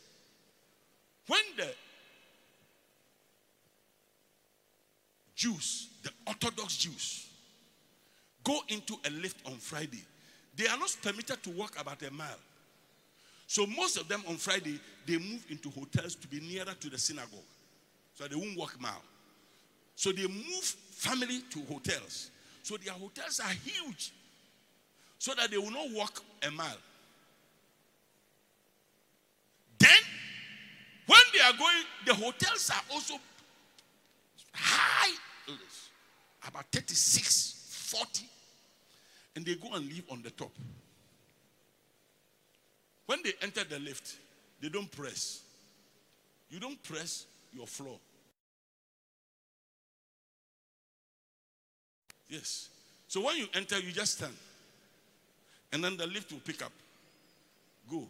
[1.28, 1.68] When the
[5.36, 7.28] Jews, the Orthodox Jews,
[8.42, 10.02] go into a lift on Friday,
[10.56, 12.40] they are not permitted to walk about a mile.
[13.50, 16.96] So most of them on Friday, they move into hotels to be nearer to the
[16.96, 17.50] synagogue.
[18.14, 19.02] So they won't walk mile.
[19.96, 22.30] So they move family to hotels.
[22.62, 24.12] So their hotels are huge.
[25.18, 26.78] So that they will not walk a mile.
[29.80, 29.98] Then,
[31.08, 33.14] when they are going, the hotels are also
[34.54, 35.16] high,
[36.46, 38.28] about 36, 40.
[39.34, 40.52] And they go and live on the top.
[43.11, 44.18] When they enter the lift,
[44.61, 45.40] they don't press.
[46.49, 47.99] You don't press your floor.
[52.29, 52.68] Yes.
[53.09, 54.33] So when you enter, you just stand.
[55.73, 56.70] And then the lift will pick up.
[57.90, 58.07] Go.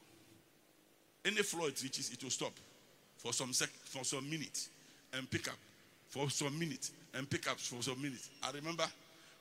[1.24, 2.52] Any floor it reaches, it will stop
[3.16, 4.68] for some sec- for some minutes
[5.14, 5.56] and pick up
[6.10, 8.28] for some minutes and pick up for some minutes.
[8.42, 8.84] I remember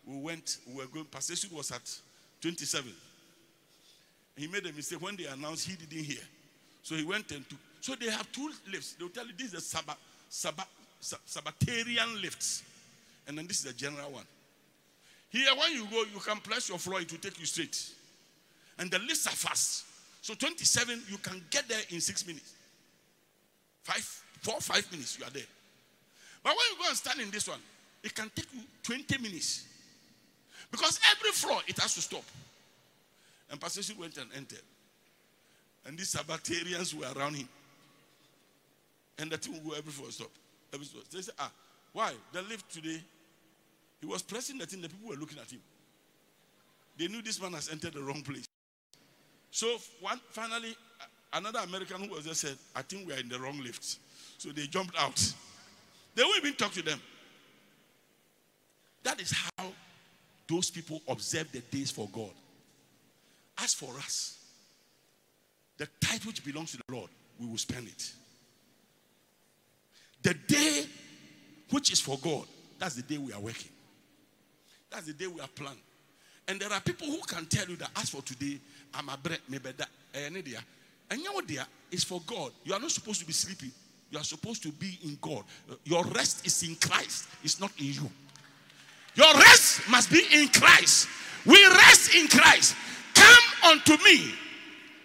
[0.08, 2.00] we went, we were going, Pastor was at
[2.39, 2.93] 27.
[4.39, 6.23] He made a mistake when they announced he didn't hear.
[6.82, 7.60] So he went and took.
[7.82, 8.93] So they have two lifts.
[8.93, 9.97] They'll tell you this is the Sabbath,
[10.30, 10.67] Sabbath,
[11.02, 12.63] Sabbatarian lifts.
[13.28, 14.23] And then this is the general one.
[15.30, 17.91] Here, when you go, you can press your floor, it will take you straight.
[18.80, 19.84] And the lifts are fast.
[20.21, 22.54] So 27, you can get there in six minutes.
[23.84, 25.43] Five, four, five minutes, you are there.
[26.43, 27.60] But when you go and stand in this one,
[28.06, 29.67] it can take you 20 minutes.
[30.71, 32.23] Because every floor, it has to stop.
[33.49, 34.62] And Pastor Shi went and entered.
[35.85, 37.47] And these Sabbatarians were around him.
[39.17, 40.29] And the thing will go every floor stop.
[40.73, 41.03] Every floor.
[41.12, 41.51] They said, ah,
[41.93, 42.13] why?
[42.31, 43.01] The lift today,
[43.99, 45.59] he was pressing the thing, the people were looking at him.
[46.97, 48.47] They knew this man has entered the wrong place.
[49.51, 50.75] So one, finally,
[51.33, 53.97] another American who was there said, I think we are in the wrong lift.
[54.38, 55.33] So they jumped out.
[56.15, 56.99] They won't even talk to them.
[59.03, 59.67] That is how
[60.49, 62.31] those people observe the days for God.
[63.63, 64.38] As for us,
[65.78, 68.12] the tithe which belongs to the Lord, we will spend it.
[70.22, 70.86] The day
[71.69, 72.45] which is for God,
[72.78, 73.72] that's the day we are working.
[74.89, 75.80] That's the day we are planning.
[76.48, 78.60] And there are people who can tell you that as for today,
[78.93, 80.30] I'm a bread, maybe that, eh,
[81.12, 82.52] and you know there is for God.
[82.63, 83.72] You are not supposed to be sleeping.
[84.12, 85.43] You are supposed to be in God.
[85.84, 88.10] Your rest is in Christ, it's not in you.
[89.15, 91.08] Your rest must be in Christ.
[91.45, 92.76] We rest in Christ.
[93.63, 94.34] Unto me,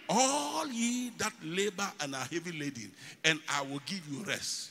[0.09, 2.91] all ye that labor and are heavy laden,
[3.25, 4.71] and I will give you rest.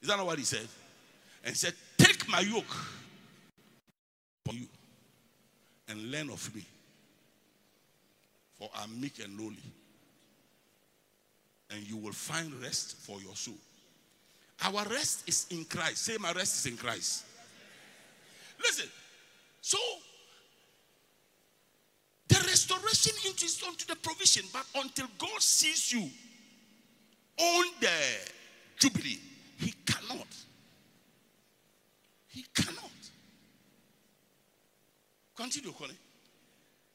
[0.00, 0.66] Is that not what he said?
[1.44, 2.76] And he said, Take my yoke
[4.44, 4.66] upon you
[5.88, 6.64] and learn of me,
[8.54, 9.56] for I'm meek and lowly,
[11.70, 13.54] and you will find rest for your soul.
[14.64, 15.98] Our rest is in Christ.
[15.98, 17.24] Say, My rest is in Christ.
[18.58, 18.88] Listen,
[19.60, 19.78] so
[22.32, 26.08] the restoration interest onto the provision, but until God sees you
[27.38, 27.88] on the
[28.78, 29.18] jubilee,
[29.58, 30.26] He cannot.
[32.28, 32.90] He cannot.
[35.36, 35.94] Continue, Connie.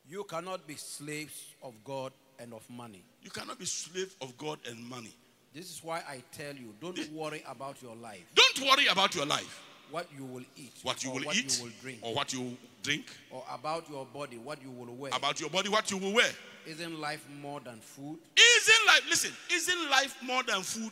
[0.10, 3.04] You cannot be slaves of God and of money.
[3.22, 5.14] You cannot be slave of God and money.
[5.54, 8.24] This is why I tell you don't worry about your life.
[8.36, 9.67] Don't worry about your life.
[9.92, 12.34] What you will eat, what you or will what eat you will drink, or what
[12.34, 15.12] you drink, or about your body, what you will wear.
[15.16, 16.30] about your body, what you will wear.
[16.66, 20.92] Isn't life more than food, Isn't life, listen, isn't life more than food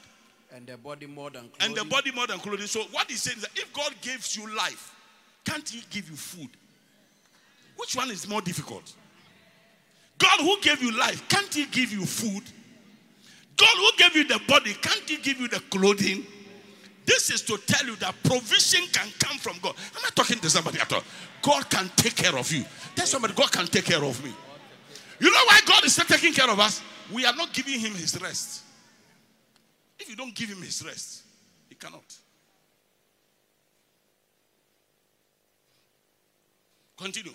[0.53, 1.57] and the body more than clothing?
[1.61, 2.67] and the body more than clothing?
[2.67, 4.93] So, what he's saying is that if God gives you life,
[5.43, 6.49] can't he give you food?
[7.77, 8.93] Which one is more difficult?
[10.17, 12.43] God who gave you life, can't he give you food?
[13.57, 16.25] God who gave you the body, can't he give you the clothing?
[17.05, 19.75] This is to tell you that provision can come from God.
[19.95, 21.03] I'm not talking to somebody at all.
[21.41, 22.65] God can take care of you.
[22.95, 24.33] Tell somebody, God can take care of me.
[25.19, 26.81] You know why God is not taking care of us?
[27.13, 28.63] We are not giving him his rest.
[29.99, 31.23] If you don't give him his rest,
[31.69, 32.03] he cannot.
[36.97, 37.33] Continue.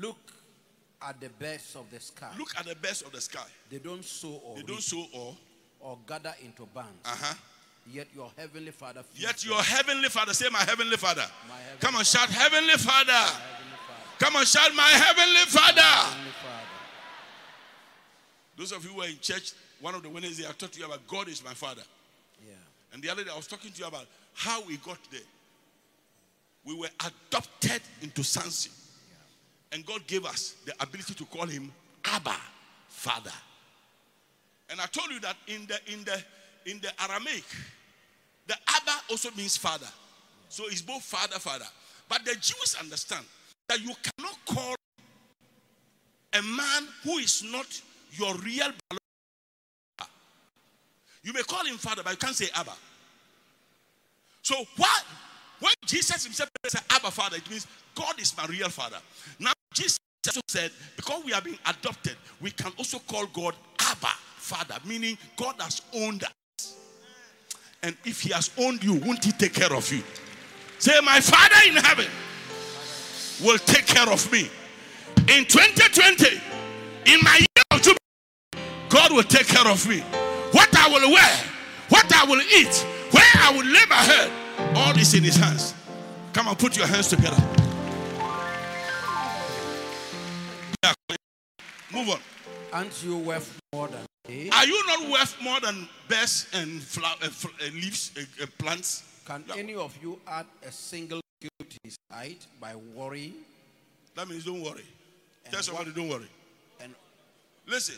[0.00, 0.18] Look
[1.02, 2.30] at the birds of the sky.
[2.38, 3.44] Look at the birds of the sky.
[3.70, 5.36] They don't sow or They reap don't sow or.
[5.80, 6.88] or gather into barns.
[7.04, 7.34] Uh huh.
[7.92, 11.24] Yet your heavenly Father Yet your heavenly Father, say, My heavenly Father.
[11.48, 13.12] My heavenly Come on, shout, Heavenly Father.
[13.12, 14.02] Heavenly Father.
[14.18, 15.80] Come on, shout, My heavenly Father.
[15.80, 16.56] Heavenly Father.
[18.56, 20.86] Those of you who were in church, one of the Wednesdays I talked to you
[20.86, 21.82] about God is my Father.
[22.44, 22.54] Yeah.
[22.92, 25.20] And the other day I was talking to you about how we got there.
[26.64, 28.72] We were adopted into sonship.
[29.72, 31.72] And God gave us the ability to call him
[32.04, 32.36] Abba,
[32.88, 33.32] Father.
[34.70, 36.22] And I told you that in the in the
[36.70, 37.44] in the Aramaic,
[38.46, 39.88] the Abba also means father.
[40.48, 41.66] So it's both father, father.
[42.08, 43.24] But the Jews understand
[43.68, 44.74] that you cannot call
[46.32, 47.66] a man who is not
[48.12, 50.10] your real father.
[51.22, 52.72] you may call him father, but you can't say Abba.
[54.42, 55.04] So what
[55.58, 58.98] when Jesus himself said Abba Father, it means God is my real father.
[59.40, 64.12] Now Jesus also said, because we are being adopted, we can also call God Abba
[64.36, 66.24] Father, meaning God has owned.
[67.82, 70.02] And if he has owned you, won't he take care of you?
[70.78, 72.06] Say, My Father in heaven
[73.42, 74.50] will take care of me.
[75.28, 76.40] In 2020,
[77.06, 77.98] in my year of jubilee,
[78.88, 80.00] God will take care of me.
[80.52, 81.40] What I will wear,
[81.88, 84.30] what I will eat, where I will lay my head,
[84.76, 85.74] all is in His hands.
[86.32, 87.36] Come and put your hands together.
[91.92, 92.35] Move on.
[92.72, 94.50] Aren't you worth more than they?
[94.50, 98.46] Are you not worth more than birds and flower, uh, fl- uh, leaves, uh, uh,
[98.58, 99.02] plants?
[99.24, 103.34] Can any of you add a single cubit to his height by worrying?
[104.14, 104.84] That means don't worry.
[105.44, 106.28] And Tell somebody, don't worry.
[106.80, 106.94] And
[107.66, 107.96] Listen,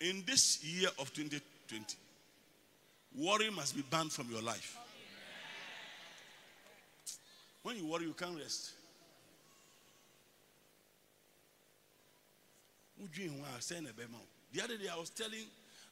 [0.00, 1.96] in this year of 2020,
[3.16, 4.76] worry must be banned from your life.
[7.62, 8.70] When you worry, you can't rest.
[12.98, 15.44] The other day I was telling,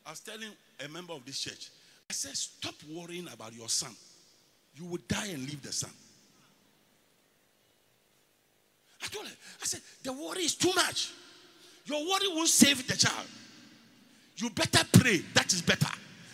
[0.07, 0.51] I was telling
[0.85, 1.71] a member of this church,
[2.09, 3.95] I said, stop worrying about your son.
[4.75, 5.91] You will die and leave the son.
[9.03, 9.33] I told her,
[9.63, 11.11] I said, the worry is too much.
[11.85, 13.27] Your worry won't save the child.
[14.37, 15.23] You better pray.
[15.35, 15.89] That is better.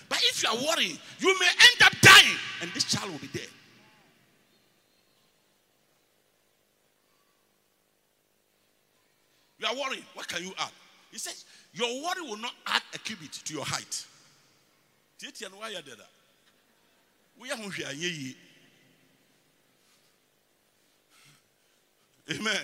[0.09, 3.27] But if you are worrying, you may end up dying, and this child will be
[3.29, 3.43] there.
[9.61, 10.05] You are worrying.
[10.15, 10.71] What can you add?
[11.13, 11.45] He says,
[11.75, 14.05] Your worry will not add a cubit to your height.
[22.31, 22.57] Amen.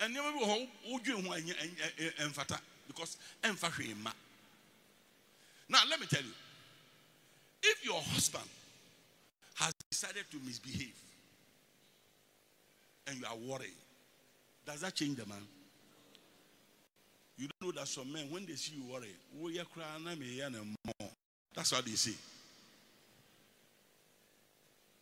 [0.00, 3.94] And nneɛma bi wɔ hɔ wodwen ho a ɛnyɛ- ɛnyɛ- ɛ- ɛ- ɛmfata because hwee
[3.94, 4.12] mma.
[5.68, 6.34] Now let me tell you,
[7.62, 8.48] if your husband
[9.54, 10.94] has decided to misbehave
[13.06, 13.72] and you are worried,
[14.66, 15.42] does that change the man?
[17.38, 20.14] You don't know that some men, when they see you worry, "Oh, yeah, cry, na
[20.14, 21.10] me, yeah, na more."
[21.54, 22.14] that's what they say.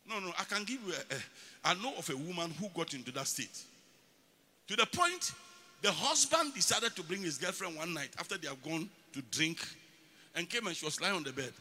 [0.06, 1.70] No, no, I can give you a, a.
[1.70, 3.62] I know of a woman who got into that state.
[4.68, 5.32] To the point,
[5.82, 9.58] the husband decided to bring his girlfriend one night after they have gone to drink
[10.34, 11.52] and came and she was lying on the bed.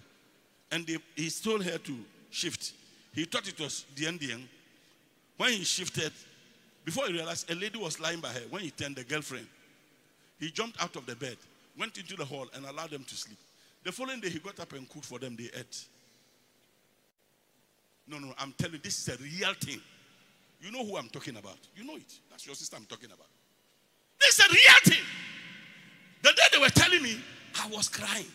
[0.71, 1.97] And they, he told her to
[2.31, 2.73] shift.
[3.13, 4.47] He thought it was the Indian.
[5.37, 6.11] When he shifted,
[6.85, 9.47] before he realized a lady was lying by her, when he turned the girlfriend,
[10.39, 11.37] he jumped out of the bed,
[11.79, 13.37] went into the hall, and allowed them to sleep.
[13.83, 15.35] The following day, he got up and cooked for them.
[15.37, 15.85] They ate.
[18.07, 19.79] No, no, I'm telling you, this is a real thing.
[20.61, 21.57] You know who I'm talking about.
[21.75, 22.19] You know it.
[22.29, 23.27] That's your sister I'm talking about.
[24.19, 25.05] This is a real thing.
[26.21, 27.17] The day they were telling me,
[27.61, 28.25] I was crying.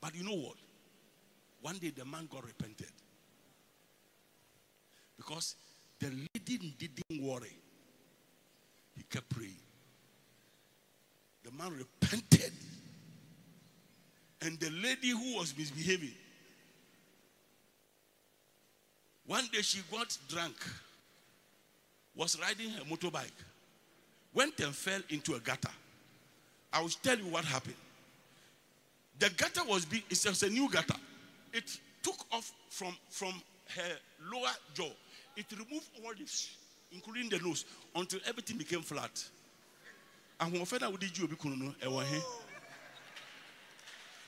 [0.00, 0.56] But you know what?
[1.62, 2.90] One day the man got repented.
[5.16, 5.54] Because
[6.02, 7.56] the lady didn't worry.
[8.96, 9.52] He kept praying.
[11.44, 12.52] The man repented.
[14.42, 16.14] And the lady who was misbehaving
[19.26, 20.56] One day she got drunk,
[22.14, 23.30] was riding her motorbike,
[24.34, 25.70] went and fell into a gutter.
[26.72, 27.76] I will tell you what happened.
[29.18, 30.98] The gutter was big, it was a new gutter.
[31.52, 33.40] It took off from, from
[33.76, 33.92] her
[34.30, 34.90] lower jaw.
[35.36, 36.56] It removed all this,
[36.92, 37.64] including the nose,
[37.94, 39.22] until everything became flat.
[40.40, 41.28] And when I did you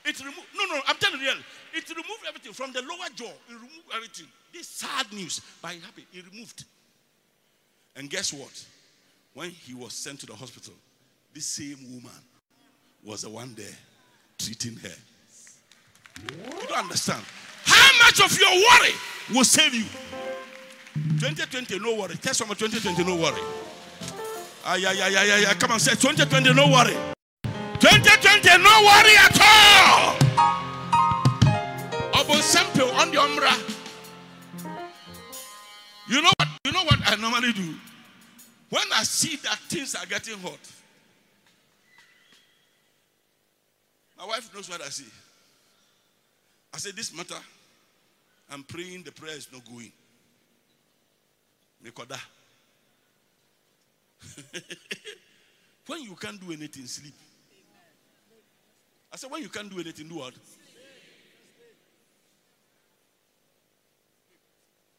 [0.07, 1.31] it removed, no, no, I'm telling you,
[1.73, 3.25] it removed everything from the lower jaw.
[3.25, 4.27] It removed everything.
[4.53, 6.05] This sad news, but it happened.
[6.13, 6.63] It removed.
[7.95, 8.65] And guess what?
[9.33, 10.73] When he was sent to the hospital,
[11.33, 12.11] this same woman
[13.03, 13.65] was the one there
[14.37, 14.95] treating her.
[16.21, 17.23] You don't understand.
[17.65, 18.93] How much of your worry
[19.33, 19.85] will save you?
[21.19, 22.15] 2020, no worry.
[22.15, 23.41] Tell someone 2020, no worry.
[24.79, 25.53] Yeah, yeah, yeah, yeah, yeah.
[25.53, 26.95] Come on, say 2020, no worry.
[27.79, 30.25] 2020, no worry at all.
[32.45, 33.51] Sample on the umbra.
[36.07, 36.47] You know what?
[36.63, 37.73] You know what I normally do?
[38.69, 40.59] When I see that things are getting hot,
[44.15, 45.11] my wife knows what I see.
[46.71, 47.41] I say, This matter,
[48.51, 49.91] I'm praying, the prayer is not going.
[55.87, 57.13] When you can't do anything, sleep.
[59.13, 60.33] I said, when you can't do anything, do what?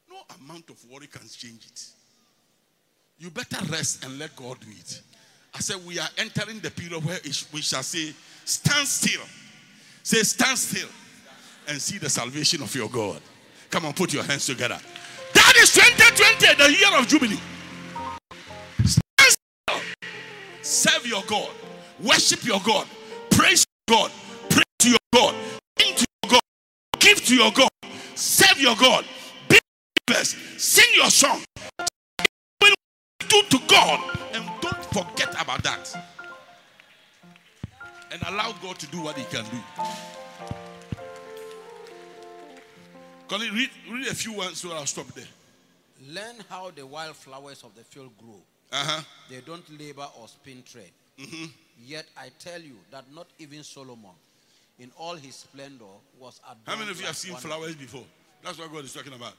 [0.09, 1.87] No amount of worry can change it.
[3.19, 5.03] You better rest and let God do it.
[5.55, 7.19] I said, we are entering the period where
[7.53, 8.15] we shall say,
[8.45, 9.23] stand still.
[10.03, 10.89] Say, stand still
[11.67, 13.21] and see the salvation of your God.
[13.71, 14.79] Come on, put your hands together.
[15.57, 17.41] That is 2020, the year of Jubilee.
[20.61, 21.49] Serve your God.
[21.99, 22.87] Worship your God.
[23.31, 24.11] Praise God.
[24.51, 25.35] Pray to your God.
[25.79, 26.41] Sing to your God.
[26.99, 27.71] Give to your God.
[28.15, 29.07] Serve your God.
[29.49, 29.59] Be
[30.07, 30.37] blessed.
[30.61, 31.43] Sing your song.
[32.61, 34.19] Do to God.
[34.35, 35.91] And don't forget about that.
[38.13, 39.85] And allow God to do what He can do.
[43.29, 45.25] Can you read, read a few ones so I'll stop there?
[46.09, 48.41] Learn how the wildflowers of the field grow.
[48.73, 49.03] Uh-huh.
[49.31, 50.91] They don't labor or spin thread.
[51.19, 51.45] Mm-hmm.
[51.85, 54.11] Yet I tell you that not even Solomon,
[54.79, 55.85] in all his splendor,
[56.19, 56.61] was adorned.
[56.67, 58.05] How many of you have seen flowers before?
[58.45, 59.33] That's what God is talking about.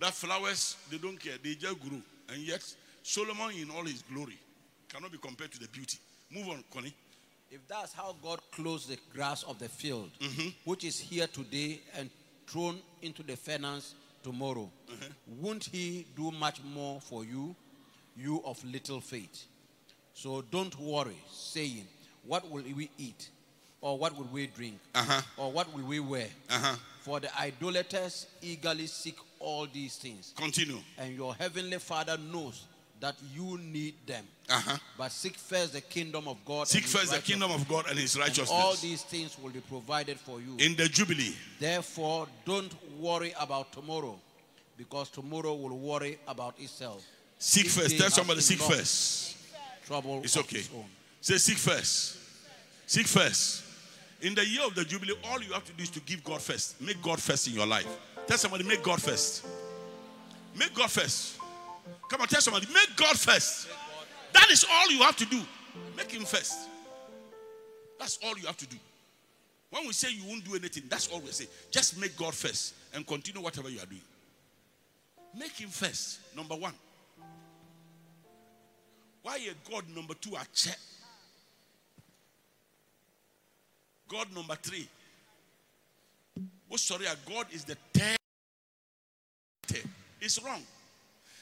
[0.00, 1.34] That flowers, they don't care.
[1.42, 1.98] They just grow.
[2.32, 2.62] And yet,
[3.02, 4.38] Solomon in all his glory
[4.88, 5.98] cannot be compared to the beauty.
[6.30, 6.94] Move on, Connie.
[7.50, 10.48] If that's how God clothes the grass of the field, Mm-hmm.
[10.64, 12.08] which is here today and
[12.46, 15.06] thrown into the furnace tomorrow, Uh-huh.
[15.40, 17.54] won't He do much more for you,
[18.16, 19.44] you of little faith?
[20.14, 21.86] So don't worry, saying,
[22.24, 23.28] What will we eat?
[23.80, 24.78] Or what will we drink?
[24.94, 25.22] Uh-huh.
[25.36, 26.28] Or what will we wear?
[26.50, 26.76] Uh-huh.
[27.00, 30.78] For the idolaters eagerly seek all these things, Continue.
[30.98, 32.64] and your heavenly Father knows
[33.00, 34.24] that you need them.
[34.48, 34.76] Uh-huh.
[34.96, 36.68] But seek first the kingdom of God.
[36.68, 38.50] Seek first the kingdom of God and his and righteousness.
[38.52, 40.54] all these things will be provided for you.
[40.60, 41.34] in the Jubilee.
[41.58, 42.72] Therefore, don't
[43.02, 44.18] worry about tomorrow,
[44.78, 47.04] because tomorrow will worry about itself.
[47.38, 47.98] Seek first.
[47.98, 49.36] Tell somebody, seek first.
[49.86, 50.58] Trouble It's okay.
[50.58, 50.70] its.
[51.20, 52.18] Say, seek first.
[52.86, 53.64] Seek first.
[54.20, 56.40] In the year of the Jubilee, all you have to do is to give God
[56.40, 56.80] first.
[56.80, 57.86] Make God first in your life.
[58.26, 59.44] Tell somebody, make God first.
[60.56, 61.38] Make God first.
[62.08, 63.68] Come on, tell somebody, make God first.
[64.32, 65.40] That is all you have to do.
[65.96, 66.68] Make Him first.
[67.98, 68.76] That's all you have to do.
[69.72, 71.46] When we say you won't do anything, that's all we say.
[71.70, 74.02] Just make God first and continue whatever you are doing.
[75.34, 76.74] Make Him first, number one.
[79.22, 80.76] Why a God number two are check?
[84.08, 84.86] God number three.
[86.70, 88.18] Oh, sorry, a God is the third.
[90.20, 90.62] It's wrong.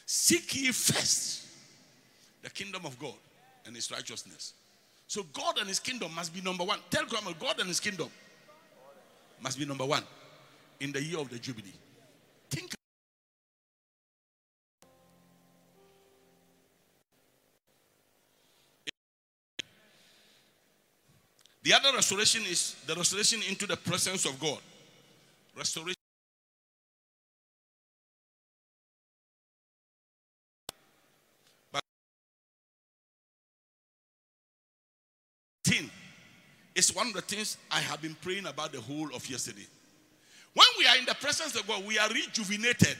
[0.07, 1.49] Seek ye first
[2.43, 3.15] the kingdom of God
[3.67, 4.55] and his righteousness.
[5.11, 6.79] So God and his kingdom must be number one.
[6.89, 8.09] Tell grandma, God and his kingdom
[9.43, 10.05] must be number one
[10.79, 11.73] in the year of the Jubilee.
[12.49, 12.73] Think.
[21.65, 24.61] The other restoration is the restoration into the presence of God.
[25.59, 26.00] Restoration.
[36.75, 39.67] It's one of the things I have been praying about the whole of yesterday.
[40.55, 42.97] When we are in the presence of God, we are rejuvenated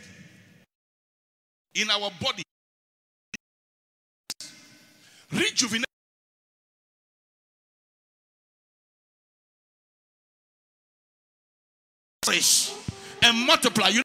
[1.75, 2.43] in our body.
[5.33, 5.85] Rejuvenated.
[13.23, 13.89] and multiply.
[13.89, 14.03] You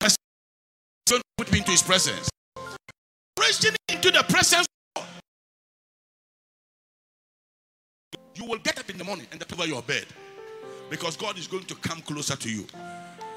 [0.00, 2.28] know, put me into his presence.
[3.38, 4.66] Reaching into the presence
[8.36, 10.06] You will get up in the morning and over your bed
[10.90, 12.66] because God is going to come closer to you.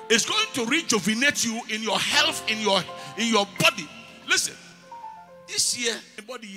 [0.09, 2.81] It's going to rejuvenate you in your health, in your
[3.17, 3.87] in your body.
[4.27, 4.55] Listen,
[5.47, 5.95] this year,
[6.27, 6.47] body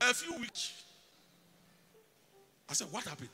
[0.00, 0.82] A few weeks.
[2.68, 3.30] I said, what happened?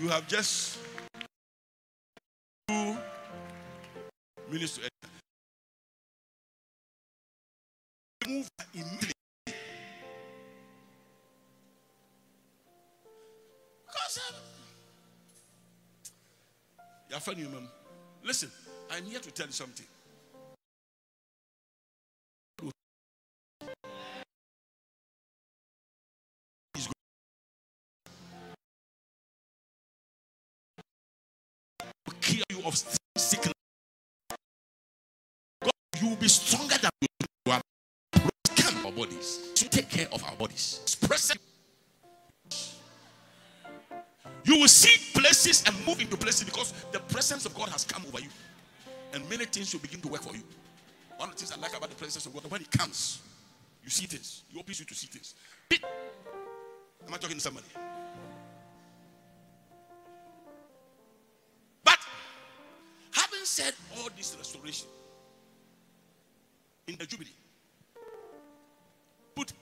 [0.00, 0.78] You have just
[2.68, 2.96] two
[4.48, 5.10] minutes to enter.
[8.28, 9.12] Move immediately.
[13.86, 14.20] Because
[17.56, 17.68] um,
[18.22, 18.50] listen,
[18.92, 19.86] I'm here to tell you something.
[36.08, 37.60] You will be stronger than you are.
[38.56, 40.96] Come our bodies to take care of our bodies.
[41.02, 41.38] Present.
[44.44, 48.02] You will see places and move into places because the presence of God has come
[48.06, 48.30] over you.
[49.12, 50.42] And many things will begin to work for you.
[51.18, 53.20] One of the things I like about the presence of God, when it comes,
[53.84, 54.44] you see things.
[54.48, 55.34] He opens you to see things.
[55.72, 57.66] Am I talking to somebody?
[61.84, 61.98] But
[63.12, 64.88] having said all this restoration
[66.88, 67.30] in the Jubilee.
[69.36, 69.52] Put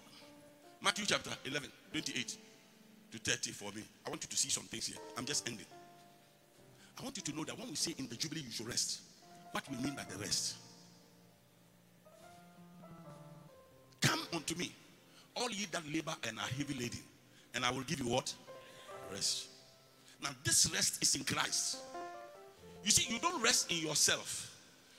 [0.80, 2.36] Matthew chapter 11, 28
[3.12, 3.82] to 30 for me.
[4.06, 4.96] I want you to see some things here.
[5.18, 5.66] I'm just ending.
[6.98, 9.00] I want you to know that when we say in the Jubilee you should rest,
[9.52, 10.54] what we mean by the rest.
[14.00, 14.72] Come unto me,
[15.34, 17.00] all ye that labor and are heavy laden,
[17.54, 18.32] and I will give you what?
[19.12, 19.48] Rest.
[20.22, 21.78] Now, this rest is in Christ.
[22.84, 24.55] You see, you don't rest in yourself.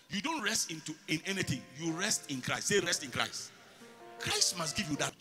[0.10, 1.62] You don't rest into in anything.
[1.80, 2.68] You rest in Christ.
[2.68, 3.52] Say rest in Christ.
[4.20, 5.14] Christ must give you that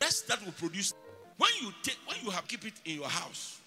[0.00, 0.94] rest that will produce.
[1.36, 3.60] When you take, when you have keep it in your house,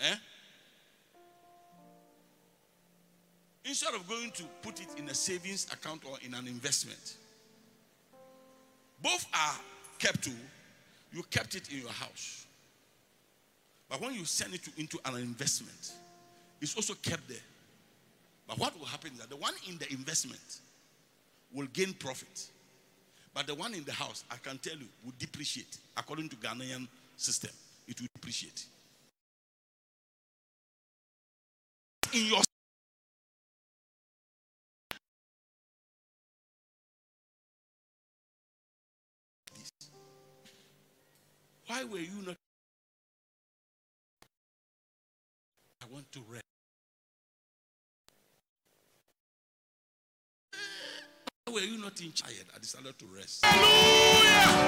[0.00, 0.14] Eh?
[3.64, 7.16] Instead of going to put it in a savings account or in an investment,
[9.02, 9.60] both are
[9.98, 10.30] kept to,
[11.12, 12.46] you kept it in your house.
[13.88, 15.92] But when you send it to, into an investment,
[16.60, 17.38] it's also kept there.
[18.46, 20.60] But what will happen is that the one in the investment
[21.52, 22.48] will gain profit.
[23.34, 25.78] But the one in the house, I can tell you, will depreciate.
[25.96, 26.86] According to Ghanaian
[27.16, 27.50] system,
[27.88, 28.64] it will depreciate.
[32.12, 32.42] In your
[41.66, 42.36] Why were you not?
[45.82, 46.44] I want to rest.
[51.44, 52.34] Why were you not in child?
[52.54, 53.44] I decided to rest.
[53.44, 54.66] Hallelujah!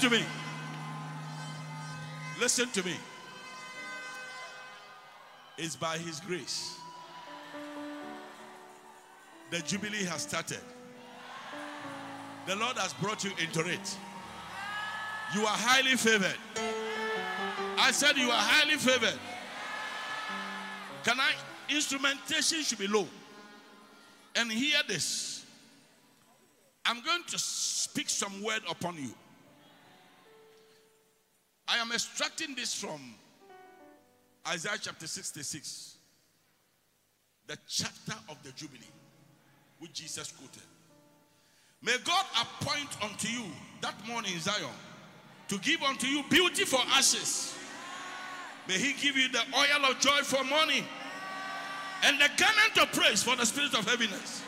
[0.00, 0.22] To me.
[2.40, 2.94] Listen to me.
[5.58, 6.78] It's by His grace.
[9.50, 10.60] The Jubilee has started.
[12.46, 13.98] The Lord has brought you into it.
[15.34, 16.38] You are highly favored.
[17.78, 19.18] I said you are highly favored.
[21.04, 21.32] Can I?
[21.68, 23.06] Instrumentation should be low.
[24.34, 25.44] And hear this.
[26.86, 29.10] I'm going to speak some word upon you.
[31.70, 33.00] I am extracting this from
[34.48, 35.98] Isaiah chapter 66,
[37.46, 38.80] the chapter of the Jubilee,
[39.78, 40.62] which Jesus quoted.
[41.80, 43.44] May God appoint unto you
[43.82, 44.66] that morning, Zion,
[45.48, 47.54] to give unto you beauty for ashes.
[48.66, 50.84] May He give you the oil of joy for mourning
[52.02, 54.42] and the garment of praise for the spirit of heaviness.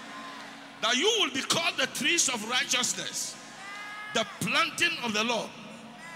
[0.80, 3.36] That you will be called the trees of righteousness,
[4.14, 5.48] the planting of the Lord,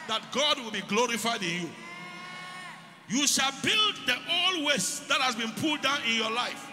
[0.08, 1.70] that God will be glorified in you.
[3.08, 6.70] You shall build the old waste that has been pulled down in your life.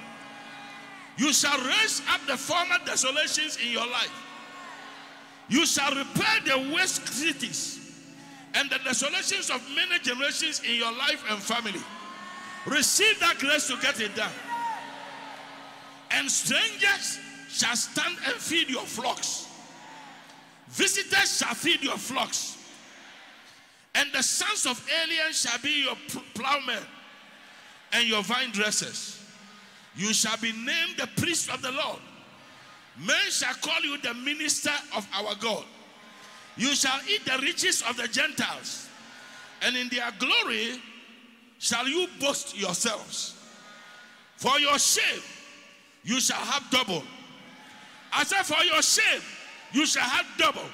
[1.17, 4.11] You shall raise up the former desolations in your life.
[5.47, 7.79] You shall repair the waste cities
[8.55, 11.81] and the desolations of many generations in your life and family.
[12.65, 14.31] Receive that grace to get it done.
[16.11, 17.19] And strangers
[17.49, 19.47] shall stand and feed your flocks.
[20.69, 22.57] Visitors shall feed your flocks.
[23.95, 25.95] And the sons of aliens shall be your
[26.33, 26.81] plowmen
[27.91, 29.23] and your vine dressers.
[29.95, 31.99] You shall be named the priest of the Lord.
[32.97, 35.63] Men shall call you the minister of our God.
[36.57, 38.87] You shall eat the riches of the Gentiles,
[39.63, 40.79] and in their glory
[41.57, 43.35] shall you boast yourselves.
[44.37, 45.21] For your shame
[46.03, 47.03] you shall have double.
[48.11, 49.21] I said, For your shame
[49.71, 50.69] you shall have double.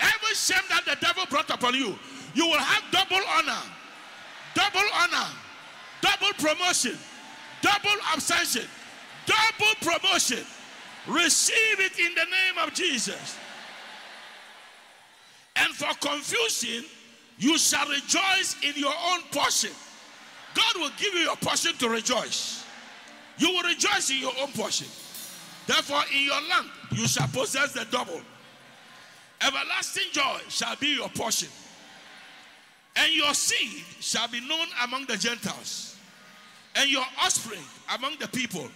[0.00, 1.98] Every shame that the devil brought upon you,
[2.34, 3.62] you will have double honor,
[4.54, 5.28] double honor,
[6.00, 6.96] double promotion,
[7.62, 8.64] double abstention,
[9.26, 10.44] double promotion.
[11.06, 13.36] Receive it in the name of Jesus.
[15.56, 16.84] And for confusion,
[17.38, 19.70] you shall rejoice in your own portion.
[20.54, 22.64] God will give you your portion to rejoice.
[23.38, 24.86] You will rejoice in your own portion.
[25.66, 28.20] Therefore, in your land, you shall possess the double.
[29.40, 31.48] Everlasting joy shall be your portion.
[32.96, 35.96] And your seed shall be known among the Gentiles,
[36.76, 37.64] and your offspring
[37.96, 38.68] among the people.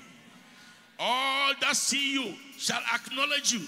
[0.99, 3.62] All that see you shall acknowledge you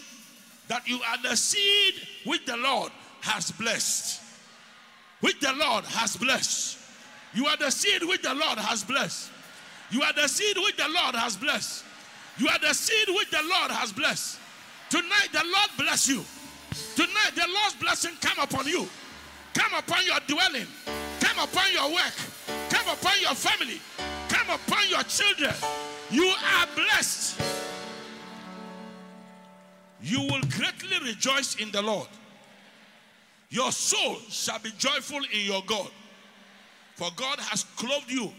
[0.67, 1.95] that you are the seed
[2.25, 2.91] which the Lord
[3.21, 4.21] has blessed.
[5.21, 6.79] Which the Lord has blessed.
[7.35, 9.31] You are the seed which the Lord has blessed.
[9.91, 11.85] You are the seed which the Lord has blessed.
[12.39, 14.39] You are the seed which the Lord has blessed.
[14.89, 16.25] Tonight, the Lord bless you.
[16.97, 18.89] Tonight, the Lord's blessing come upon you.
[19.55, 20.67] Come upon your dwelling.
[21.21, 22.13] Come upon your work.
[22.69, 23.81] Come upon your family.
[24.29, 25.55] Come upon your children.
[26.11, 27.41] You are blessed.
[30.03, 32.09] You will greatly rejoice in the Lord.
[33.51, 35.91] Your soul shall be joyful in your God.
[36.95, 38.33] For God has clothed you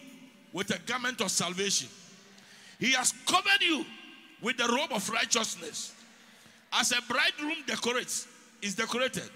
[0.53, 1.89] with a garment of salvation.
[2.79, 3.85] He has covered you
[4.41, 5.93] with the robe of righteousness.
[6.73, 8.27] As a bridegroom decorates,
[8.61, 9.29] is decorated,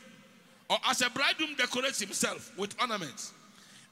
[0.70, 3.34] or as a bridegroom decorates himself with ornaments,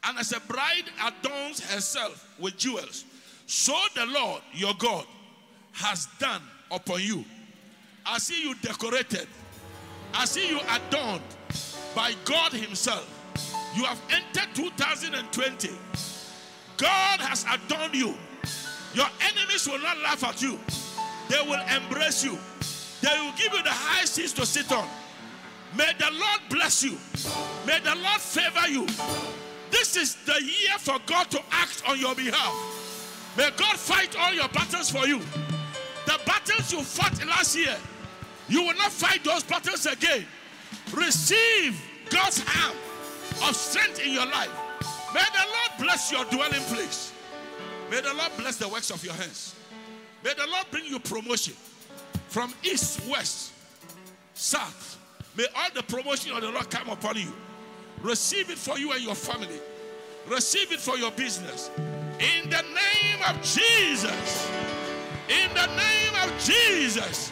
[0.04, 3.06] and as a bride adorns herself with jewels,
[3.46, 5.06] so the Lord your God
[5.74, 7.24] has done upon you.
[8.06, 9.28] I see you decorated,
[10.14, 11.22] I see you adorned
[11.96, 13.10] by God Himself.
[13.76, 15.70] You have entered 2020.
[16.78, 18.14] God has adorned you.
[18.94, 20.60] Your enemies will not laugh at you,
[21.30, 22.38] they will embrace you.
[23.02, 24.88] They will give you the high seats to sit on.
[25.78, 26.98] May the Lord bless you.
[27.66, 28.86] May the Lord favor you.
[29.72, 33.34] This is the year for God to act on your behalf.
[33.36, 35.20] May God fight all your battles for you.
[36.06, 37.76] The battles you fought last year,
[38.48, 40.26] you will not fight those battles again.
[40.94, 42.78] Receive God's hand
[43.48, 44.52] of strength in your life.
[45.14, 47.12] May the Lord bless your dwelling place.
[47.90, 49.56] May the Lord bless the works of your hands.
[50.24, 51.54] May the Lord bring you promotion
[52.28, 53.54] from east, west,
[54.34, 54.93] south.
[55.36, 57.34] May all the promotion of the Lord come upon you.
[58.02, 59.60] Receive it for you and your family.
[60.28, 61.70] Receive it for your business.
[62.20, 64.50] In the name of Jesus.
[65.30, 67.32] In the name of Jesus.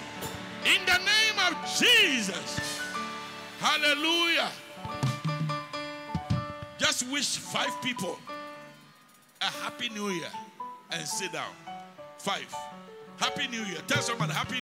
[0.65, 2.79] In the name of Jesus.
[3.59, 4.49] Hallelujah.
[6.77, 8.17] Just wish five people
[9.41, 10.29] a happy new year
[10.91, 11.51] and sit down.
[12.17, 12.53] Five.
[13.17, 13.77] Happy New Year.
[13.85, 14.49] Tell someone happy